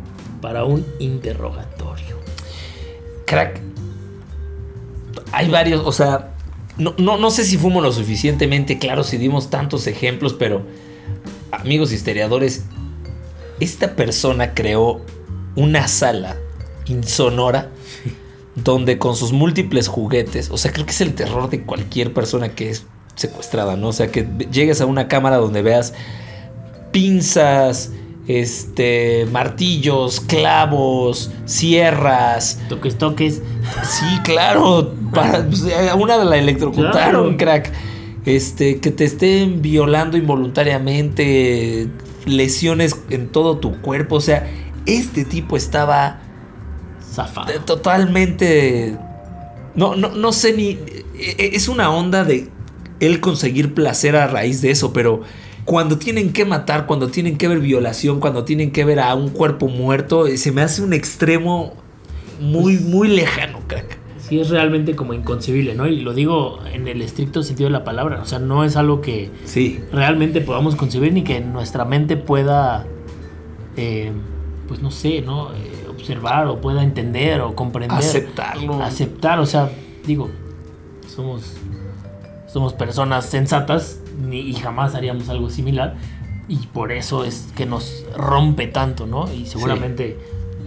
[0.41, 2.17] para un interrogatorio.
[3.27, 3.61] Crack.
[5.33, 6.35] Hay varios, o sea,
[6.79, 10.63] no, no, no sé si fuimos lo suficientemente claros si dimos tantos ejemplos, pero
[11.53, 12.65] amigos historiadores,
[13.61, 15.01] esta persona creó
[15.57, 16.37] una sala
[16.87, 17.69] insonora
[18.55, 22.51] donde con sus múltiples juguetes, o sea, creo que es el terror de cualquier persona
[22.51, 23.89] que es secuestrada, ¿no?
[23.89, 25.95] O sea, que llegues a una cámara donde veas
[26.91, 27.93] pinzas,
[28.27, 33.43] este, martillos, clavos, sierras, Toques, toques.
[33.85, 34.95] Sí, claro.
[35.15, 37.37] Para, pues, a una la electrocutaron, Claro.
[37.37, 37.73] crack.
[38.27, 41.89] Este, que te estén violando involuntariamente,
[42.31, 44.17] lesiones en todo tu cuerpo.
[44.17, 44.49] O sea,
[44.87, 46.21] este tipo estaba
[47.13, 47.51] Zafado.
[47.53, 48.97] eh, totalmente.
[49.75, 50.79] No, no, no sé ni.
[51.19, 52.49] eh, Es una onda de
[53.01, 55.23] él conseguir placer a raíz de eso, pero
[55.65, 59.31] cuando tienen que matar, cuando tienen que ver violación, cuando tienen que ver a un
[59.31, 61.75] cuerpo muerto, eh, se me hace un extremo
[62.41, 64.00] muy, muy lejano, crack.
[64.31, 65.87] Sí, es realmente como inconcebible, ¿no?
[65.89, 68.21] Y lo digo en el estricto sentido de la palabra.
[68.23, 69.81] O sea, no es algo que Sí.
[69.93, 72.87] realmente podamos concebir ni que nuestra mente pueda,
[73.77, 74.13] eh,
[74.69, 75.53] pues no sé, ¿no?
[75.53, 75.57] Eh,
[75.89, 77.99] observar o pueda entender o comprender.
[77.99, 78.81] Aceptarlo.
[78.83, 79.69] Aceptar, o sea,
[80.07, 80.31] digo,
[81.09, 81.55] somos,
[82.47, 85.97] somos personas sensatas ni, y jamás haríamos algo similar.
[86.49, 89.29] Y por eso es que nos rompe tanto, ¿no?
[89.33, 90.17] Y seguramente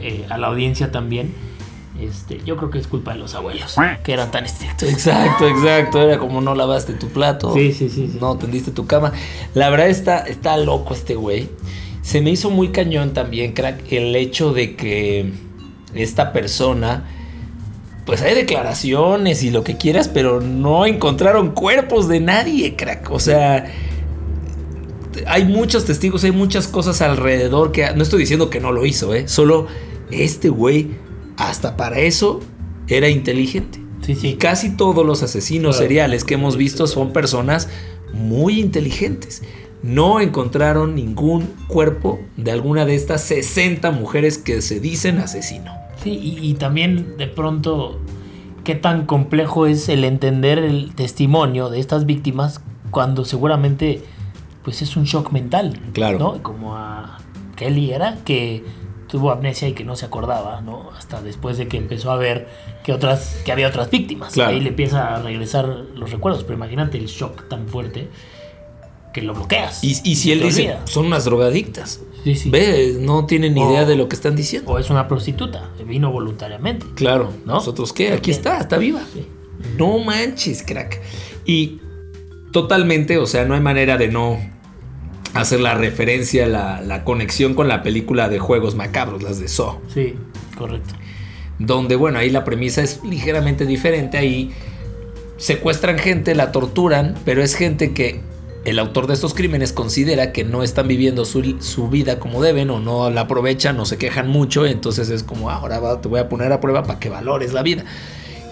[0.02, 1.34] eh, a la audiencia también.
[1.99, 4.89] Este, yo creo que es culpa de los abuelos, que eran tan estrictos.
[4.89, 6.01] Exacto, exacto.
[6.01, 7.53] Era como no lavaste tu plato.
[7.53, 8.17] Sí, sí, sí, sí.
[8.19, 9.13] No tendiste tu cama.
[9.53, 11.49] La verdad está, está loco este güey.
[12.01, 15.32] Se me hizo muy cañón también, crack, el hecho de que
[15.93, 17.10] esta persona.
[18.06, 23.10] Pues hay declaraciones y lo que quieras, pero no encontraron cuerpos de nadie, crack.
[23.12, 23.71] O sea,
[25.27, 29.13] hay muchos testigos, hay muchas cosas alrededor que no estoy diciendo que no lo hizo,
[29.13, 29.27] ¿eh?
[29.27, 29.67] Solo
[30.12, 30.91] este güey,
[31.38, 32.39] hasta para eso,
[32.88, 33.80] era inteligente.
[34.02, 34.28] Sí, sí.
[34.30, 35.88] Y casi todos los asesinos Claro.
[35.88, 37.69] seriales que hemos visto son personas
[38.13, 39.41] muy inteligentes.
[39.82, 45.74] No encontraron ningún cuerpo de alguna de estas 60 mujeres que se dicen asesino.
[46.04, 48.00] Sí, y, y también de pronto,
[48.63, 54.02] qué tan complejo es el entender el testimonio de estas víctimas cuando seguramente
[54.63, 55.80] pues es un shock mental.
[55.93, 56.19] Claro.
[56.19, 56.43] ¿no?
[56.43, 57.17] Como a
[57.58, 58.63] Kelly era, que
[59.13, 60.89] tuvo amnesia y que no se acordaba, ¿no?
[60.97, 62.47] Hasta después de que empezó a ver
[62.84, 64.34] que otras, que había otras víctimas.
[64.34, 64.49] Claro.
[64.49, 66.43] Ahí le empieza a regresar los recuerdos.
[66.43, 68.08] Pero imagínate el shock tan fuerte
[69.13, 69.84] que lo bloqueas.
[69.84, 70.88] Y, y si él dice, olvida.
[70.88, 72.02] son unas drogadictas.
[72.23, 72.49] Sí, sí.
[72.49, 74.71] Ve, no tienen ni idea de lo que están diciendo.
[74.71, 76.88] O es una prostituta, vino voluntariamente.
[76.95, 77.54] Claro, ¿No?
[77.54, 79.02] nosotros qué, aquí está, está viva.
[79.13, 79.28] Sí.
[79.78, 80.99] No manches, crack.
[81.45, 81.82] Y
[82.52, 84.39] totalmente, o sea, no hay manera de no
[85.34, 89.80] hacer la referencia, la, la conexión con la película de juegos macabros, las de Saw.
[89.93, 90.15] Sí,
[90.58, 90.93] correcto.
[91.60, 94.17] Donde, bueno, ahí la premisa es ligeramente diferente.
[94.17, 94.52] Ahí
[95.38, 98.22] secuestran gente, la torturan, pero es gente que
[98.65, 102.69] el autor de estos crímenes considera que no están viviendo su, su vida como deben
[102.69, 104.65] o no la aprovechan o se quejan mucho.
[104.65, 107.52] Entonces es como, "Ah, ahora va- te voy a poner a prueba para que valores
[107.54, 107.84] la vida.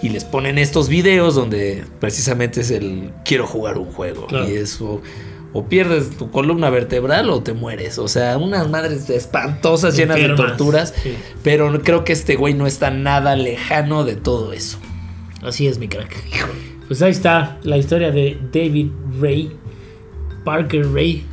[0.02, 4.26] Y les ponen estos videos donde precisamente es el quiero jugar un juego.
[4.26, 4.48] Claro.
[4.50, 5.00] Y eso.
[5.54, 7.98] O pierdes tu columna vertebral o te mueres.
[7.98, 10.94] O sea, unas madres espantosas llenas de torturas.
[11.02, 11.14] sí.
[11.42, 14.78] Pero creo que este güey no está nada lejano de todo eso.
[15.42, 16.16] Así es, mi crack.
[16.88, 18.88] Pues ahí está la historia de David
[19.20, 19.50] Ray,
[20.44, 21.26] Parker Ray.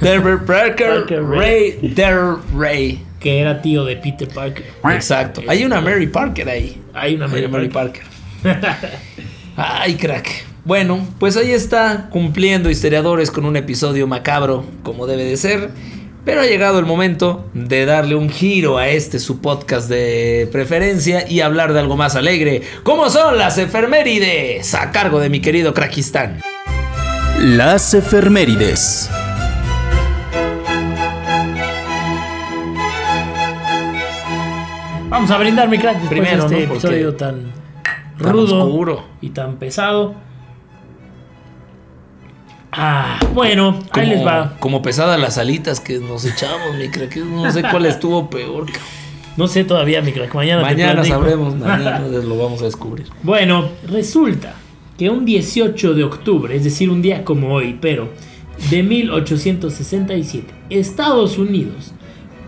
[0.00, 3.04] Delbert Parker, Parker Ray, Del Ray.
[3.18, 4.64] Que era tío de Peter Parker.
[4.84, 5.42] Exacto.
[5.46, 6.80] Hay una Mary Parker ahí.
[6.94, 8.02] Hay una Hay Mary una Mary Parker.
[9.56, 10.46] Ay, crack.
[10.70, 15.70] Bueno, pues ahí está, cumpliendo historiadores con un episodio macabro, como debe de ser.
[16.24, 21.28] Pero ha llegado el momento de darle un giro a este su podcast de preferencia
[21.28, 25.74] y hablar de algo más alegre, como son las efemérides, a cargo de mi querido
[25.74, 26.40] Krakistán.
[27.40, 29.10] Las efemérides.
[35.08, 36.74] Vamos a brindar, mi crack, después Primero, de este ¿no?
[36.74, 37.52] Episodio tan
[38.22, 39.04] tan rudo oscuro.
[39.20, 40.29] y tan pesado.
[42.72, 44.56] Ah, bueno, ahí Como, les va.
[44.60, 47.16] como pesadas las alitas que nos echamos, mi crack.
[47.16, 48.66] No sé cuál estuvo peor.
[49.36, 50.34] No sé todavía, mi crack.
[50.34, 51.14] Mañana, te Mañana platico.
[51.16, 53.06] sabremos, mañana lo vamos a descubrir.
[53.22, 54.54] Bueno, resulta
[54.98, 58.08] que un 18 de octubre, es decir, un día como hoy, pero
[58.70, 61.92] de 1867, Estados Unidos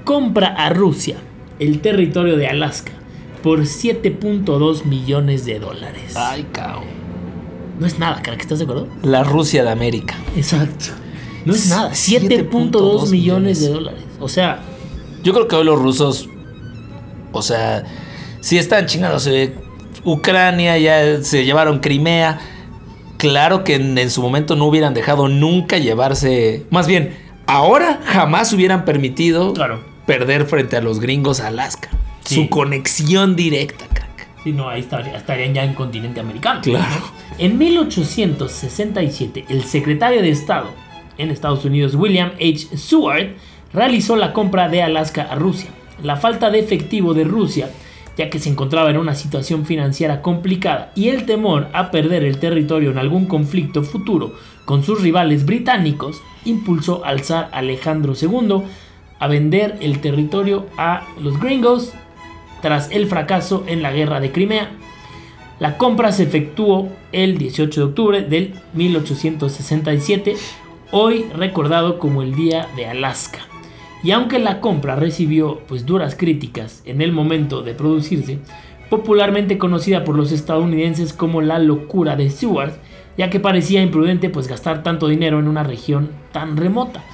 [0.05, 1.17] compra a Rusia
[1.59, 2.93] el territorio de Alaska
[3.43, 6.15] por 7.2 millones de dólares.
[6.17, 7.02] Ay, cabrón.
[7.79, 8.89] No es nada, crack, ¿estás de acuerdo?
[9.03, 10.15] La Rusia de América.
[10.37, 10.87] Exacto.
[11.45, 14.01] No es nada, 7.2 7.2 millones de dólares.
[14.21, 14.61] O sea,
[15.25, 16.29] Yo creo que hoy los rusos,
[17.33, 17.85] o sea,
[18.41, 19.55] si están chingados, eh,
[20.05, 22.41] Ucrania ya se llevaron Crimea.
[23.19, 26.67] Claro que en, en su momento no hubieran dejado nunca llevarse.
[26.71, 29.81] Más bien, ahora jamás hubieran permitido Claro.
[30.07, 31.89] perder frente a los gringos Alaska.
[32.25, 32.35] Sí.
[32.37, 34.27] Su conexión directa, crack.
[34.43, 36.61] si no, ahí estaría- estarían ya en continente americano.
[36.63, 37.03] Claro.
[37.39, 40.69] En 1867, el secretario de Estado
[41.17, 42.77] en Estados Unidos, William H.
[42.77, 43.37] Seward,
[43.73, 45.71] realizó la compra de Alaska a Rusia.
[46.03, 47.71] La falta de efectivo de Rusia,
[48.19, 52.39] ya que se encontraba en una situación financiera complicada, y el temor a perder el
[52.39, 54.35] territorio en algún conflicto futuro
[54.67, 58.63] con sus rivales británicos, impulsó al zar Alejandro II
[59.19, 61.95] a vender el territorio a los gringos
[62.61, 64.71] tras el fracaso en la guerra de Crimea
[65.63, 70.35] la compra se efectuó el 18 de octubre del 1867,
[70.91, 73.39] hoy recordado como el Día de Alaska.
[74.03, 78.41] Y aunque la compra recibió pues duras críticas en el momento de producirse,
[78.91, 82.73] popularmente conocida por los estadounidenses como la locura de Seward,
[83.17, 87.05] ya que parecía imprudente pues gastar tanto dinero en una región tan remota.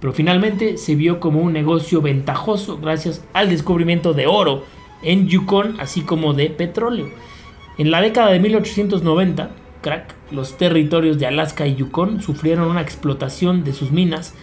[0.00, 4.64] Pero finalmente se vio como un negocio ventajoso gracias al descubrimiento de oro
[5.02, 7.06] en Yukon, así como de petróleo.
[7.78, 9.50] En la década de 1890,
[9.82, 14.34] crack, los territorios de Alaska y Yukon sufrieron una explotación de sus minas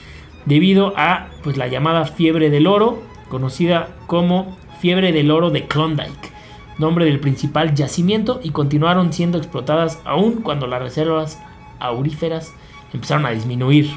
[0.45, 6.31] debido a pues, la llamada fiebre del oro, conocida como fiebre del oro de Klondike,
[6.77, 11.41] nombre del principal yacimiento, y continuaron siendo explotadas aún cuando las reservas
[11.79, 12.53] auríferas
[12.93, 13.89] empezaron a disminuir.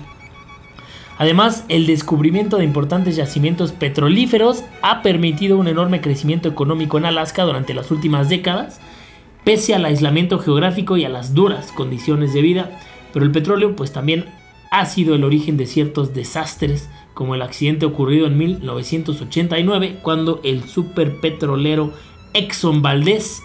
[1.18, 7.44] Además, el descubrimiento de importantes yacimientos petrolíferos ha permitido un enorme crecimiento económico en Alaska
[7.44, 8.80] durante las últimas décadas,
[9.46, 12.80] pese al aislamiento geográfico y a las duras condiciones de vida,
[13.12, 14.24] pero el petróleo pues también
[14.72, 20.64] ha sido el origen de ciertos desastres, como el accidente ocurrido en 1989 cuando el
[20.68, 21.92] superpetrolero
[22.34, 23.40] Exxon Valdez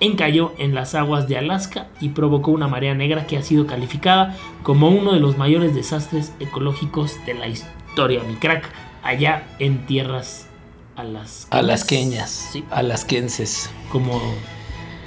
[0.00, 4.34] encalló en las aguas de Alaska y provocó una marea negra que ha sido calificada
[4.62, 8.64] como uno de los mayores desastres ecológicos de la historia, mi crack,
[9.02, 10.48] allá en tierras
[10.96, 11.48] alasqueñas.
[11.50, 13.68] Alasqueñas, Sí, alasquenses.
[13.92, 14.18] como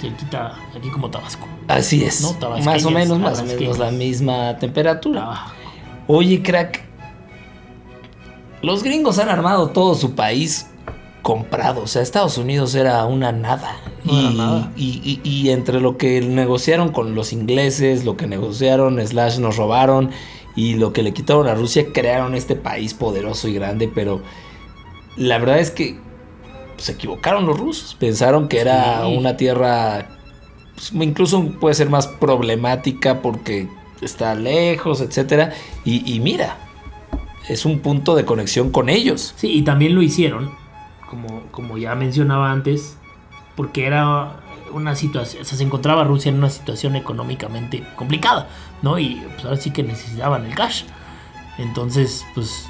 [0.00, 1.46] cerquita, aquí como Tabasco.
[1.68, 2.20] Así es.
[2.22, 5.22] No, más o menos, más o menos la misma temperatura.
[5.26, 5.52] Ah,
[6.06, 6.84] Oye, crack.
[8.62, 10.68] Los gringos han armado todo su país
[11.22, 11.82] comprado.
[11.82, 13.76] O sea, Estados Unidos era una nada.
[14.04, 14.72] No y, era nada.
[14.76, 19.56] Y, y- y entre lo que negociaron con los ingleses, lo que negociaron, slash nos
[19.56, 20.10] robaron,
[20.54, 23.90] y lo que le quitaron a Rusia, crearon este país poderoso y grande.
[23.92, 24.22] Pero
[25.16, 25.98] la verdad es que
[26.78, 27.94] se equivocaron los rusos.
[27.94, 29.16] Pensaron que era Sí.
[29.16, 30.08] una tierra
[30.74, 33.68] pues, incluso puede ser más problemática porque
[34.00, 35.52] está lejos, etcétera.
[35.84, 36.58] Y, y mira,
[37.48, 39.34] es un punto de conexión con ellos.
[39.36, 40.50] Sí, y también lo hicieron,
[41.08, 42.96] como, como ya mencionaba antes,
[43.54, 44.40] porque era
[44.74, 48.48] una situación, o sea, se encontraba Rusia en una situación económicamente complicada,
[48.82, 48.98] ¿no?
[48.98, 50.82] Y pues ahora sí que necesitaban el cash.
[51.56, 52.66] Entonces, pues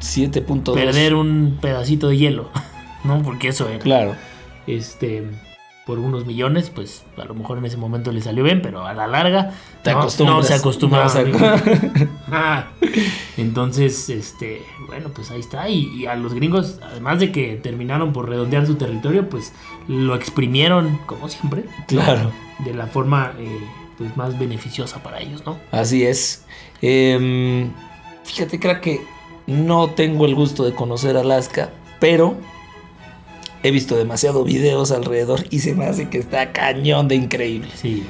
[0.00, 0.72] 7.2.
[0.72, 2.50] perder un pedacito de hielo,
[3.04, 3.22] ¿no?
[3.22, 3.78] Porque eso era.
[3.78, 4.14] Claro.
[4.66, 5.24] Este,
[5.86, 8.94] por unos millones, pues a lo mejor en ese momento le salió bien, pero a
[8.94, 11.12] la larga Te no, no se acostumbraba.
[11.24, 11.38] No
[12.30, 12.68] Ah,
[13.36, 15.68] Entonces, este, bueno, pues ahí está.
[15.68, 19.52] Y, y a los gringos, además de que terminaron por redondear su territorio, pues
[19.88, 22.30] lo exprimieron, como siempre, claro.
[22.60, 23.60] de la forma eh,
[23.98, 25.58] pues, más beneficiosa para ellos, ¿no?
[25.72, 26.44] Así es.
[26.80, 27.70] Em,
[28.24, 29.02] Fíjate, creo que
[29.46, 32.36] no tengo el gusto de conocer Alaska, pero
[33.62, 37.68] he visto demasiados videos alrededor y se me hace que está cañón de increíble.
[37.74, 38.04] Sí.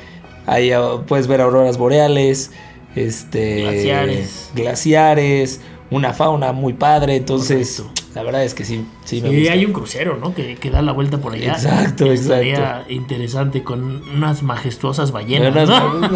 [0.46, 2.50] Ahí ah, puedes ver auroras boreales,
[2.96, 4.50] este, Glaciares.
[4.54, 7.16] glaciares, una fauna muy padre.
[7.16, 8.02] Entonces, Correcto.
[8.14, 9.52] la verdad es que sí, sí me Y gusta.
[9.52, 10.34] hay un crucero, ¿no?
[10.34, 11.52] Que, que da la vuelta por allá.
[11.52, 12.90] Exacto, exacto.
[12.90, 15.52] interesante con unas majestuosas ballenas.
[15.52, 16.08] Unas- ¿no?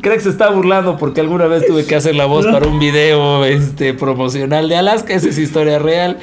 [0.02, 3.44] que se está burlando porque alguna vez tuve que hacer la voz para un video
[3.44, 5.14] este, promocional de Alaska.
[5.14, 6.18] Esa es historia real.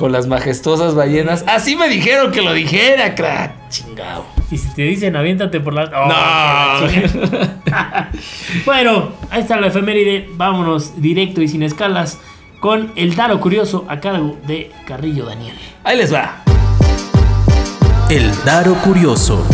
[0.00, 1.44] Con las majestuosas ballenas.
[1.46, 3.68] Así me dijeron que lo dijera, crack.
[3.68, 4.24] Chingao.
[4.50, 5.90] Y si te dicen aviéntate por la.
[5.94, 7.70] Oh, No.
[7.70, 8.10] la
[8.64, 10.26] bueno, ahí está la efeméride.
[10.32, 12.16] Vámonos directo y sin escalas
[12.60, 15.58] con el Daro Curioso a cargo de Carrillo Daniel.
[15.84, 16.36] Ahí les va.
[18.08, 19.46] El Daro Curioso.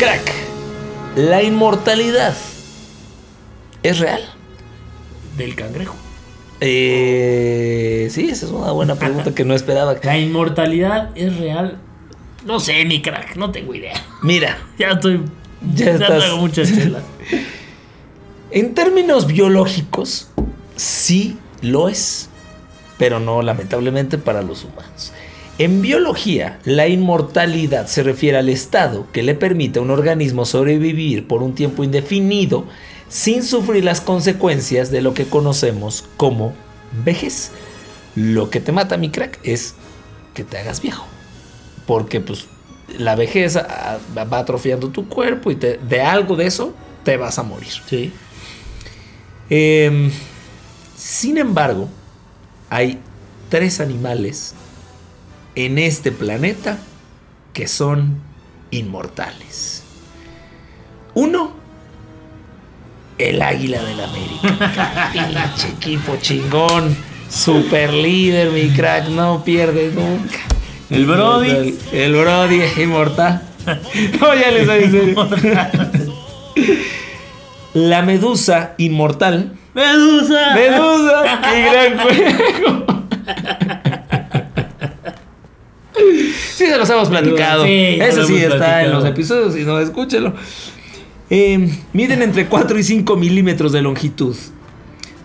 [0.00, 0.32] Crack.
[1.14, 2.34] La inmortalidad.
[3.82, 4.22] ¿Es real?
[5.36, 5.94] Del cangrejo.
[6.60, 9.96] Eh, sí, esa es una buena pregunta que no esperaba.
[10.02, 11.78] La inmortalidad es real.
[12.46, 13.92] No sé, mi crack, no tengo idea.
[14.22, 15.20] Mira, Ya estoy.
[15.74, 17.02] Ya Ya, estás- traigo muchas chelas.
[18.52, 20.28] En términos biológicos,
[20.74, 22.30] sí lo es,
[22.98, 25.12] pero no lamentablemente para los humanos.
[25.60, 31.28] En biología, la inmortalidad se refiere al estado que le permite a un organismo sobrevivir
[31.28, 32.64] por un tiempo indefinido
[33.10, 36.54] sin sufrir las consecuencias de lo que conocemos como
[37.04, 37.50] vejez.
[38.14, 39.74] Lo que te mata, mi crack, es
[40.32, 41.04] que te hagas viejo.
[41.86, 42.46] Porque pues
[42.98, 47.42] la vejez va atrofiando tu cuerpo y te- de algo de eso te vas a
[47.42, 47.72] morir.
[47.86, 48.12] Sí.
[49.50, 50.10] Em,
[50.96, 51.86] sin embargo,
[52.70, 52.98] hay
[53.50, 54.54] tres animales
[55.54, 56.78] en este planeta
[57.52, 58.20] que son
[58.70, 59.82] inmortales.
[61.14, 61.52] Uno,
[63.18, 65.10] el águila del América.
[65.12, 66.96] Pinche equipo chingón.
[67.28, 70.38] Super líder, mi crack, no pierde nunca.
[70.88, 71.50] El Brody.
[71.50, 73.42] El, el Brody es inmortal.
[74.20, 75.28] No, ya les en serio.
[77.74, 79.52] La medusa inmortal.
[79.74, 80.54] ¡Medusa!
[80.54, 82.86] Medusa, qué gran juego.
[86.78, 87.64] Los hemos platicado.
[87.64, 90.34] Sí, Eso sí está en los episodios, si no, escúchelo.
[91.28, 94.34] Eh, miden entre 4 y 5 milímetros de longitud,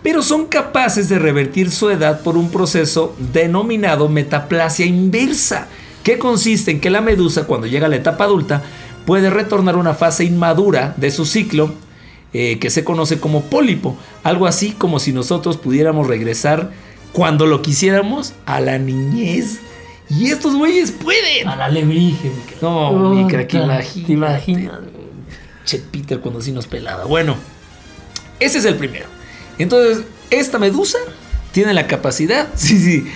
[0.04, 5.66] pero son capaces de revertir su edad por un proceso denominado metaplasia inversa,
[6.04, 8.62] que consiste en que la medusa, cuando llega a la etapa adulta,
[9.04, 11.72] puede retornar a una fase inmadura de su ciclo,
[12.32, 16.70] eh, que se conoce como pólipo, algo así como si nosotros pudiéramos regresar
[17.12, 19.58] cuando lo quisiéramos a la niñez.
[20.08, 21.48] Y estos güeyes pueden.
[21.48, 22.62] A la lebrige, mi crack.
[22.62, 24.06] No, mi crack, Puta, imagínate.
[24.06, 24.78] ¿Te imaginas?
[25.64, 27.04] Che Peter cuando sí nos pelada.
[27.04, 27.36] Bueno,
[28.38, 29.06] ese es el primero.
[29.58, 30.98] Entonces, esta medusa
[31.52, 33.06] tiene la capacidad, sí, sí,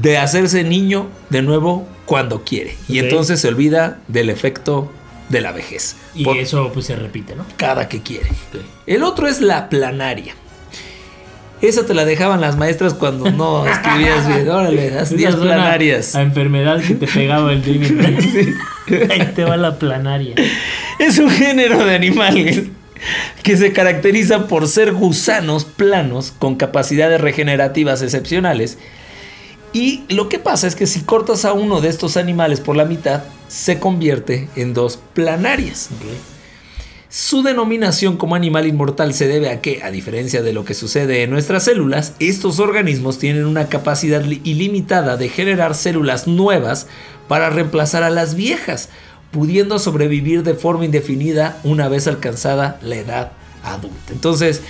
[0.00, 2.76] de hacerse niño de nuevo cuando quiere.
[2.88, 4.90] Y entonces se olvida del efecto
[5.28, 5.96] de la vejez.
[6.14, 7.44] Y por eso pues se repite, ¿no?
[7.56, 8.28] cada que quiere.
[8.86, 10.34] El otro es la planaria.
[11.62, 14.48] Esa te la dejaban las maestras cuando no escribías bien.
[14.48, 16.14] Órale, haz 10 Esa suena planarias.
[16.14, 18.00] A enfermedad que te pegaba el Dream
[19.10, 20.34] Ahí te va la planaria.
[20.98, 22.62] Es un género de animales
[23.42, 28.78] que se caracteriza por ser gusanos planos con capacidades regenerativas excepcionales.
[29.72, 32.84] Y lo que pasa es que si cortas a uno de estos animales por la
[32.84, 35.90] mitad, se convierte en dos planarias.
[37.10, 41.24] Su denominación como animal inmortal se debe a que, a diferencia de lo que sucede
[41.24, 46.86] en nuestras células, estos organismos tienen una capacidad li- ilimitada de generar células nuevas
[47.26, 48.90] para reemplazar a las viejas,
[49.32, 53.32] pudiendo sobrevivir de forma indefinida una vez alcanzada la edad
[53.64, 54.12] adulta.
[54.12, 54.62] Entonces,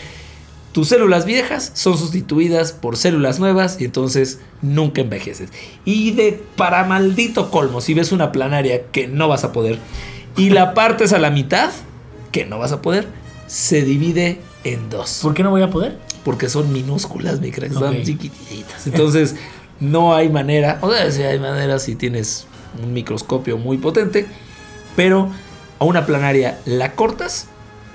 [0.72, 5.50] tus células viejas son sustituidas por células nuevas y entonces nunca envejeces.
[5.84, 9.78] Y de para maldito colmo, si ves una planaria que no vas a poder
[10.38, 11.70] y la partes a la mitad,
[12.32, 13.06] que no vas a poder,
[13.46, 15.20] se divide en dos.
[15.22, 15.98] ¿Por qué no voy a poder?
[16.24, 18.86] Porque son minúsculas, mi crack, son chiquititas.
[18.86, 19.36] Entonces,
[19.80, 22.46] no hay manera, o sea, sí hay manera si tienes
[22.82, 24.26] un microscopio muy potente,
[24.96, 25.30] pero
[25.78, 27.48] a una planaria la cortas,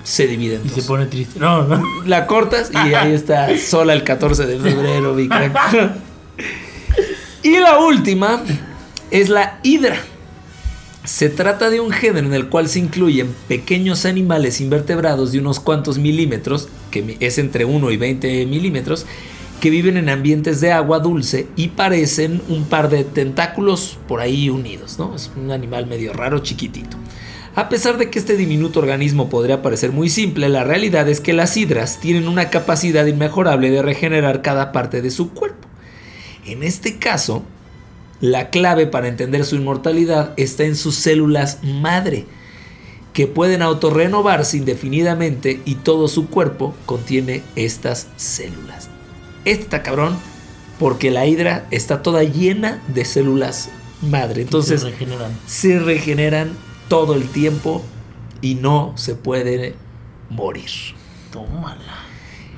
[0.03, 0.73] se divide en Y dos.
[0.73, 1.39] se pone triste.
[1.39, 1.81] No, no.
[2.05, 5.93] La cortas y ahí está sola el 14 de febrero, mi crack.
[7.41, 8.41] Y la última
[9.11, 9.97] es la hidra.
[11.05, 15.59] Se trata de un género en el cual se incluyen pequeños animales invertebrados de unos
[15.59, 19.05] cuantos milímetros, que es entre 1 y 20 milímetros,
[19.61, 24.49] que viven en ambientes de agua dulce y parecen un par de tentáculos por ahí
[24.49, 25.15] unidos, ¿no?
[25.15, 26.97] Es un animal medio raro, chiquitito.
[27.53, 31.33] A pesar de que este diminuto organismo podría parecer muy simple, la realidad es que
[31.33, 35.67] las hidras tienen una capacidad inmejorable de regenerar cada parte de su cuerpo.
[36.45, 37.43] En este caso,
[38.22, 42.26] la clave para entender su inmortalidad está en sus células madre,
[43.13, 48.89] que pueden autorrenovarse indefinidamente y todo su cuerpo contiene estas células.
[49.45, 50.18] Está cabrón
[50.80, 53.70] porque la hidra está toda llena de células
[54.01, 54.41] madre.
[54.41, 55.32] Entonces se regeneran.
[55.45, 56.51] se regeneran
[56.88, 57.84] todo el tiempo
[58.41, 59.76] y no se puede
[60.30, 60.70] morir.
[61.32, 62.03] Tómala.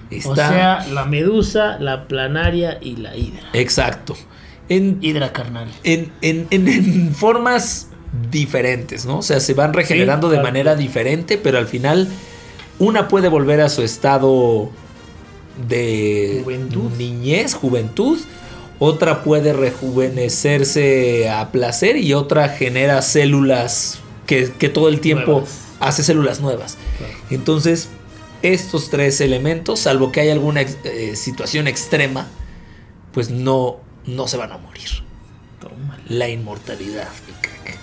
[0.09, 3.49] Está O sea, la medusa, la planaria y la hidra.
[3.53, 4.15] exacto.
[4.69, 5.69] En, Hidra carnal.
[5.83, 7.87] en, en- en- en formas
[8.31, 9.19] diferentes, ¿no?
[9.19, 10.47] O sea, se van regenerando Sí, de claro.
[10.47, 12.07] manera diferente, pero al final
[12.79, 14.69] una puede volver a su estado
[15.67, 16.91] de Juventud.
[16.97, 18.19] niñez, juventud,
[18.79, 25.59] otra puede rejuvenecerse a placer y otra genera células que, que todo el tiempo Nuevas.
[25.79, 26.77] hace células nuevas.
[26.97, 27.13] Claro.
[27.29, 27.89] Entonces,
[28.43, 32.27] estos tres elementos, salvo que haya alguna eh, situación extrema,
[33.13, 33.77] pues no,
[34.07, 34.89] no se van a morir
[35.61, 36.01] Tómala.
[36.09, 37.07] la inmortalidad.
[37.27, 37.77] mi crack.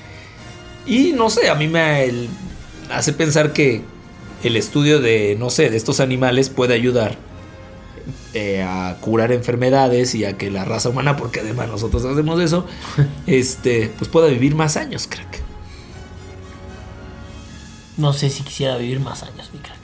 [0.87, 2.29] Y no sé, a mí me el-
[2.91, 3.83] hace pensar que
[4.43, 7.17] el estudio de, no sé, de estos animales puede ayudar
[8.35, 12.67] eh, a curar enfermedades y a que la raza humana, porque además nosotros hacemos eso,
[13.27, 15.41] este, pues pueda vivir más años, crack.
[17.97, 19.79] No sé si quisiera vivir más años, mi crack.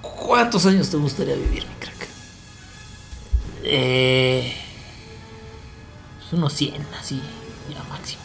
[0.00, 2.08] ¿Cuántos años te gustaría vivir, mi crack?
[3.64, 4.52] Eh,
[6.32, 7.20] unos 100, así,
[7.72, 8.22] ya máximo.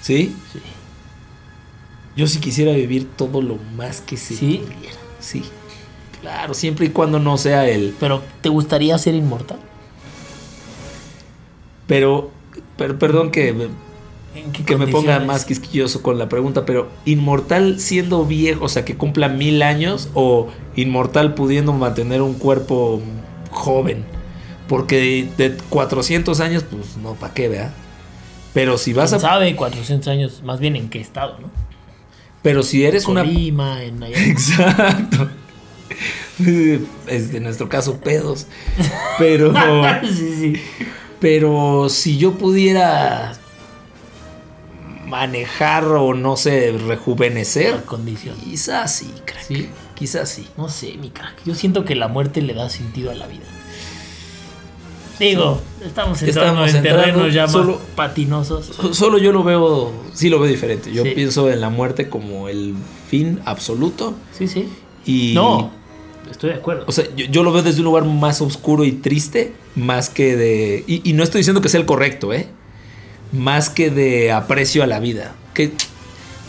[0.00, 0.34] ¿Sí?
[0.52, 0.60] Sí.
[2.16, 4.64] Yo sí quisiera vivir todo lo más que se ¿Sí?
[4.64, 4.96] pudiera.
[5.20, 5.42] Sí.
[6.22, 9.58] Claro, siempre y cuando no sea el Pero, ¿te gustaría ser inmortal?
[11.86, 12.30] Pero,
[12.76, 13.68] pero perdón que, me-
[14.34, 18.68] ¿En qué que me ponga más quisquilloso con la pregunta, pero ¿inmortal siendo viejo, o
[18.68, 23.00] sea, que cumpla mil años, o inmortal pudiendo mantener un cuerpo
[23.50, 24.04] joven?
[24.68, 27.72] Porque de, de 400 años, pues no, ¿para qué, vea?
[28.52, 29.28] Pero si vas ¿Quién a...
[29.28, 31.50] sabe 400 años, más bien en qué estado, ¿no?
[32.42, 33.22] Pero si eres una...
[33.22, 34.18] Colima, en allá.
[34.24, 35.28] Exacto.
[37.06, 38.46] Es de nuestro caso pedos.
[39.18, 39.52] Pero...
[40.02, 40.62] sí, sí.
[41.20, 43.32] Pero si yo pudiera
[45.06, 48.36] manejar o no sé, rejuvenecer, La condición.
[48.36, 49.42] quizás sí, crack.
[49.46, 49.68] Sí.
[49.94, 50.46] Quizás sí.
[50.56, 51.42] No sé, mi crack.
[51.44, 53.44] Yo siento que la muerte le da sentido a la vida.
[55.18, 58.66] Digo, estamos entrando Estamos en terrenos ya solo- más patinosos.
[58.66, 60.92] So- Solo yo lo veo, sí lo veo diferente.
[60.92, 61.10] Yo Sí.
[61.14, 62.74] pienso en la muerte como el
[63.08, 64.68] fin absoluto Sí, sí.
[65.06, 65.70] y No,
[66.30, 66.84] estoy de acuerdo.
[66.86, 70.36] O sea, yo, yo lo veo desde un lugar más oscuro y triste, más que
[70.36, 70.84] de...
[70.86, 72.48] Y, y no estoy diciendo que sea el correcto, ¿eh?
[73.32, 75.34] Más que de aprecio a la vida.
[75.54, 75.72] Que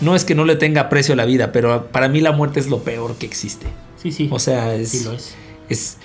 [0.01, 2.59] no es que no le tenga aprecio a la vida, pero para mí la muerte
[2.59, 3.65] es lo peor que existe.
[4.01, 4.27] sí, sí.
[4.31, 4.89] O sea, es...
[4.89, 5.35] sí lo es.
[5.69, 5.97] Es,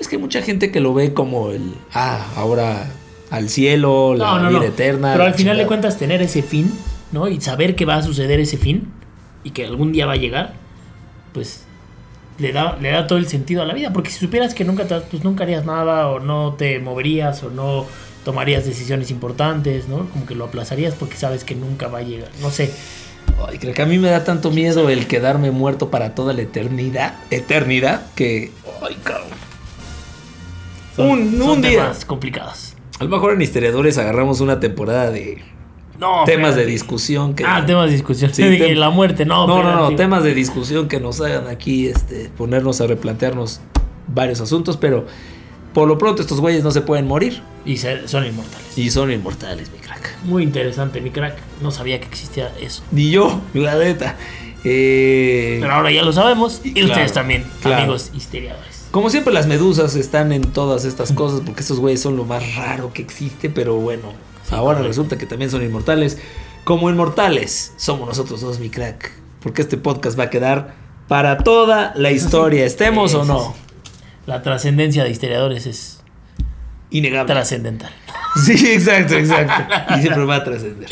[0.00, 1.74] es que mucha gente que lo ve como el...
[1.92, 2.90] Ah, ahora
[3.30, 4.64] al cielo, la No, no, vida no.
[4.64, 5.12] eterna.
[5.12, 6.72] Pero al final de cuentas tener ese fin,
[7.12, 7.28] ¿no?
[7.28, 8.90] Y saber que va a suceder ese fin
[9.44, 10.54] y que algún día va a llegar,
[11.32, 11.64] pues
[12.38, 13.92] le da, le da todo el sentido a la vida.
[13.92, 17.50] Porque si supieras que nunca, te, pues nunca harías nada o no te moverías o
[17.50, 17.86] no
[18.24, 20.08] tomarías decisiones importantes, ¿no?
[20.10, 22.30] Como que lo aplazarías porque sabes que nunca va a llegar.
[22.40, 22.72] No sé.
[23.46, 26.42] Ay, creo que a mí me da tanto miedo el quedarme muerto para toda la
[26.42, 27.14] eternidad.
[27.30, 28.50] Eternidad que...
[28.82, 29.28] Ay, cabrón.
[31.00, 31.70] Son, Un- son un día.
[31.82, 32.74] temas complicados.
[32.98, 35.42] A lo mejor en Historiadores agarramos una temporada de
[35.98, 37.44] No, temas de discusión que...
[37.46, 38.32] Ah, temas de discusión.
[38.34, 39.46] Sí, tem- la muerte, no.
[39.46, 43.60] no, no, temas de discusión que nos hagan aquí este, ponernos a replantearnos
[44.06, 45.06] varios asuntos, pero
[45.72, 48.76] por lo pronto estos güeyes no se pueden morir Y se- son inmortales.
[48.76, 50.16] y son inmortales, mi crack.
[50.24, 51.36] Muy interesante, mi crack.
[51.62, 52.82] No sabía que existía eso.
[52.90, 54.16] Ni yo, la neta.
[54.64, 56.60] Eh, Pero ahora ya lo sabemos.
[56.64, 57.78] Y Claro, ustedes también, claro.
[57.84, 58.69] amigos histeriadores.
[58.90, 62.56] Como siempre las medusas están en todas estas cosas porque estos güeyes son lo más
[62.56, 64.12] raro que existe, pero bueno,
[64.44, 64.88] Sí, ahora correcto.
[64.88, 66.18] resulta que también son inmortales.
[66.64, 69.10] Como inmortales somos nosotros dos, mi crack,
[69.42, 70.74] porque este podcast va a quedar
[71.08, 73.54] para toda la historia, estemos o no.
[74.26, 76.00] La trascendencia de historiadores es
[76.90, 77.32] Innegable.
[77.32, 77.92] trascendental.
[78.44, 79.74] Sí, exacto, exacto.
[79.96, 80.88] Y siempre va a trascender.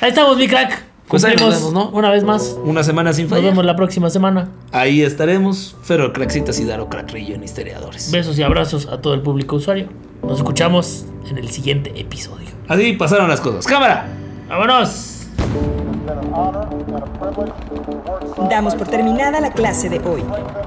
[0.00, 0.82] Ahí estamos, mi crack.
[1.10, 1.88] Pues ahí nos vemos, ¿no?
[1.90, 2.56] Una vez más.
[2.64, 3.50] Una semana sin Nos fallar.
[3.50, 4.50] vemos la próxima semana.
[4.70, 5.76] Ahí estaremos.
[5.82, 8.12] Fero Craxitas y Daro Cracrillo en Histeriadores.
[8.12, 9.88] Besos y abrazos a todo el público usuario.
[10.22, 12.48] Nos escuchamos en el siguiente episodio.
[12.68, 13.66] Así pasaron las cosas.
[13.66, 14.06] ¡Cámara!
[14.48, 15.26] ¡Vámonos!
[18.48, 20.22] Damos por terminada la clase de hoy.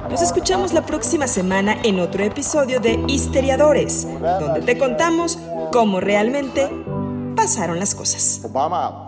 [0.10, 4.06] Nos escuchamos la próxima semana en otro episodio de Histeriadores,
[4.40, 5.40] donde te contamos
[5.72, 6.70] cómo realmente
[7.36, 8.42] pasaron las cosas.
[8.44, 9.03] Obama out.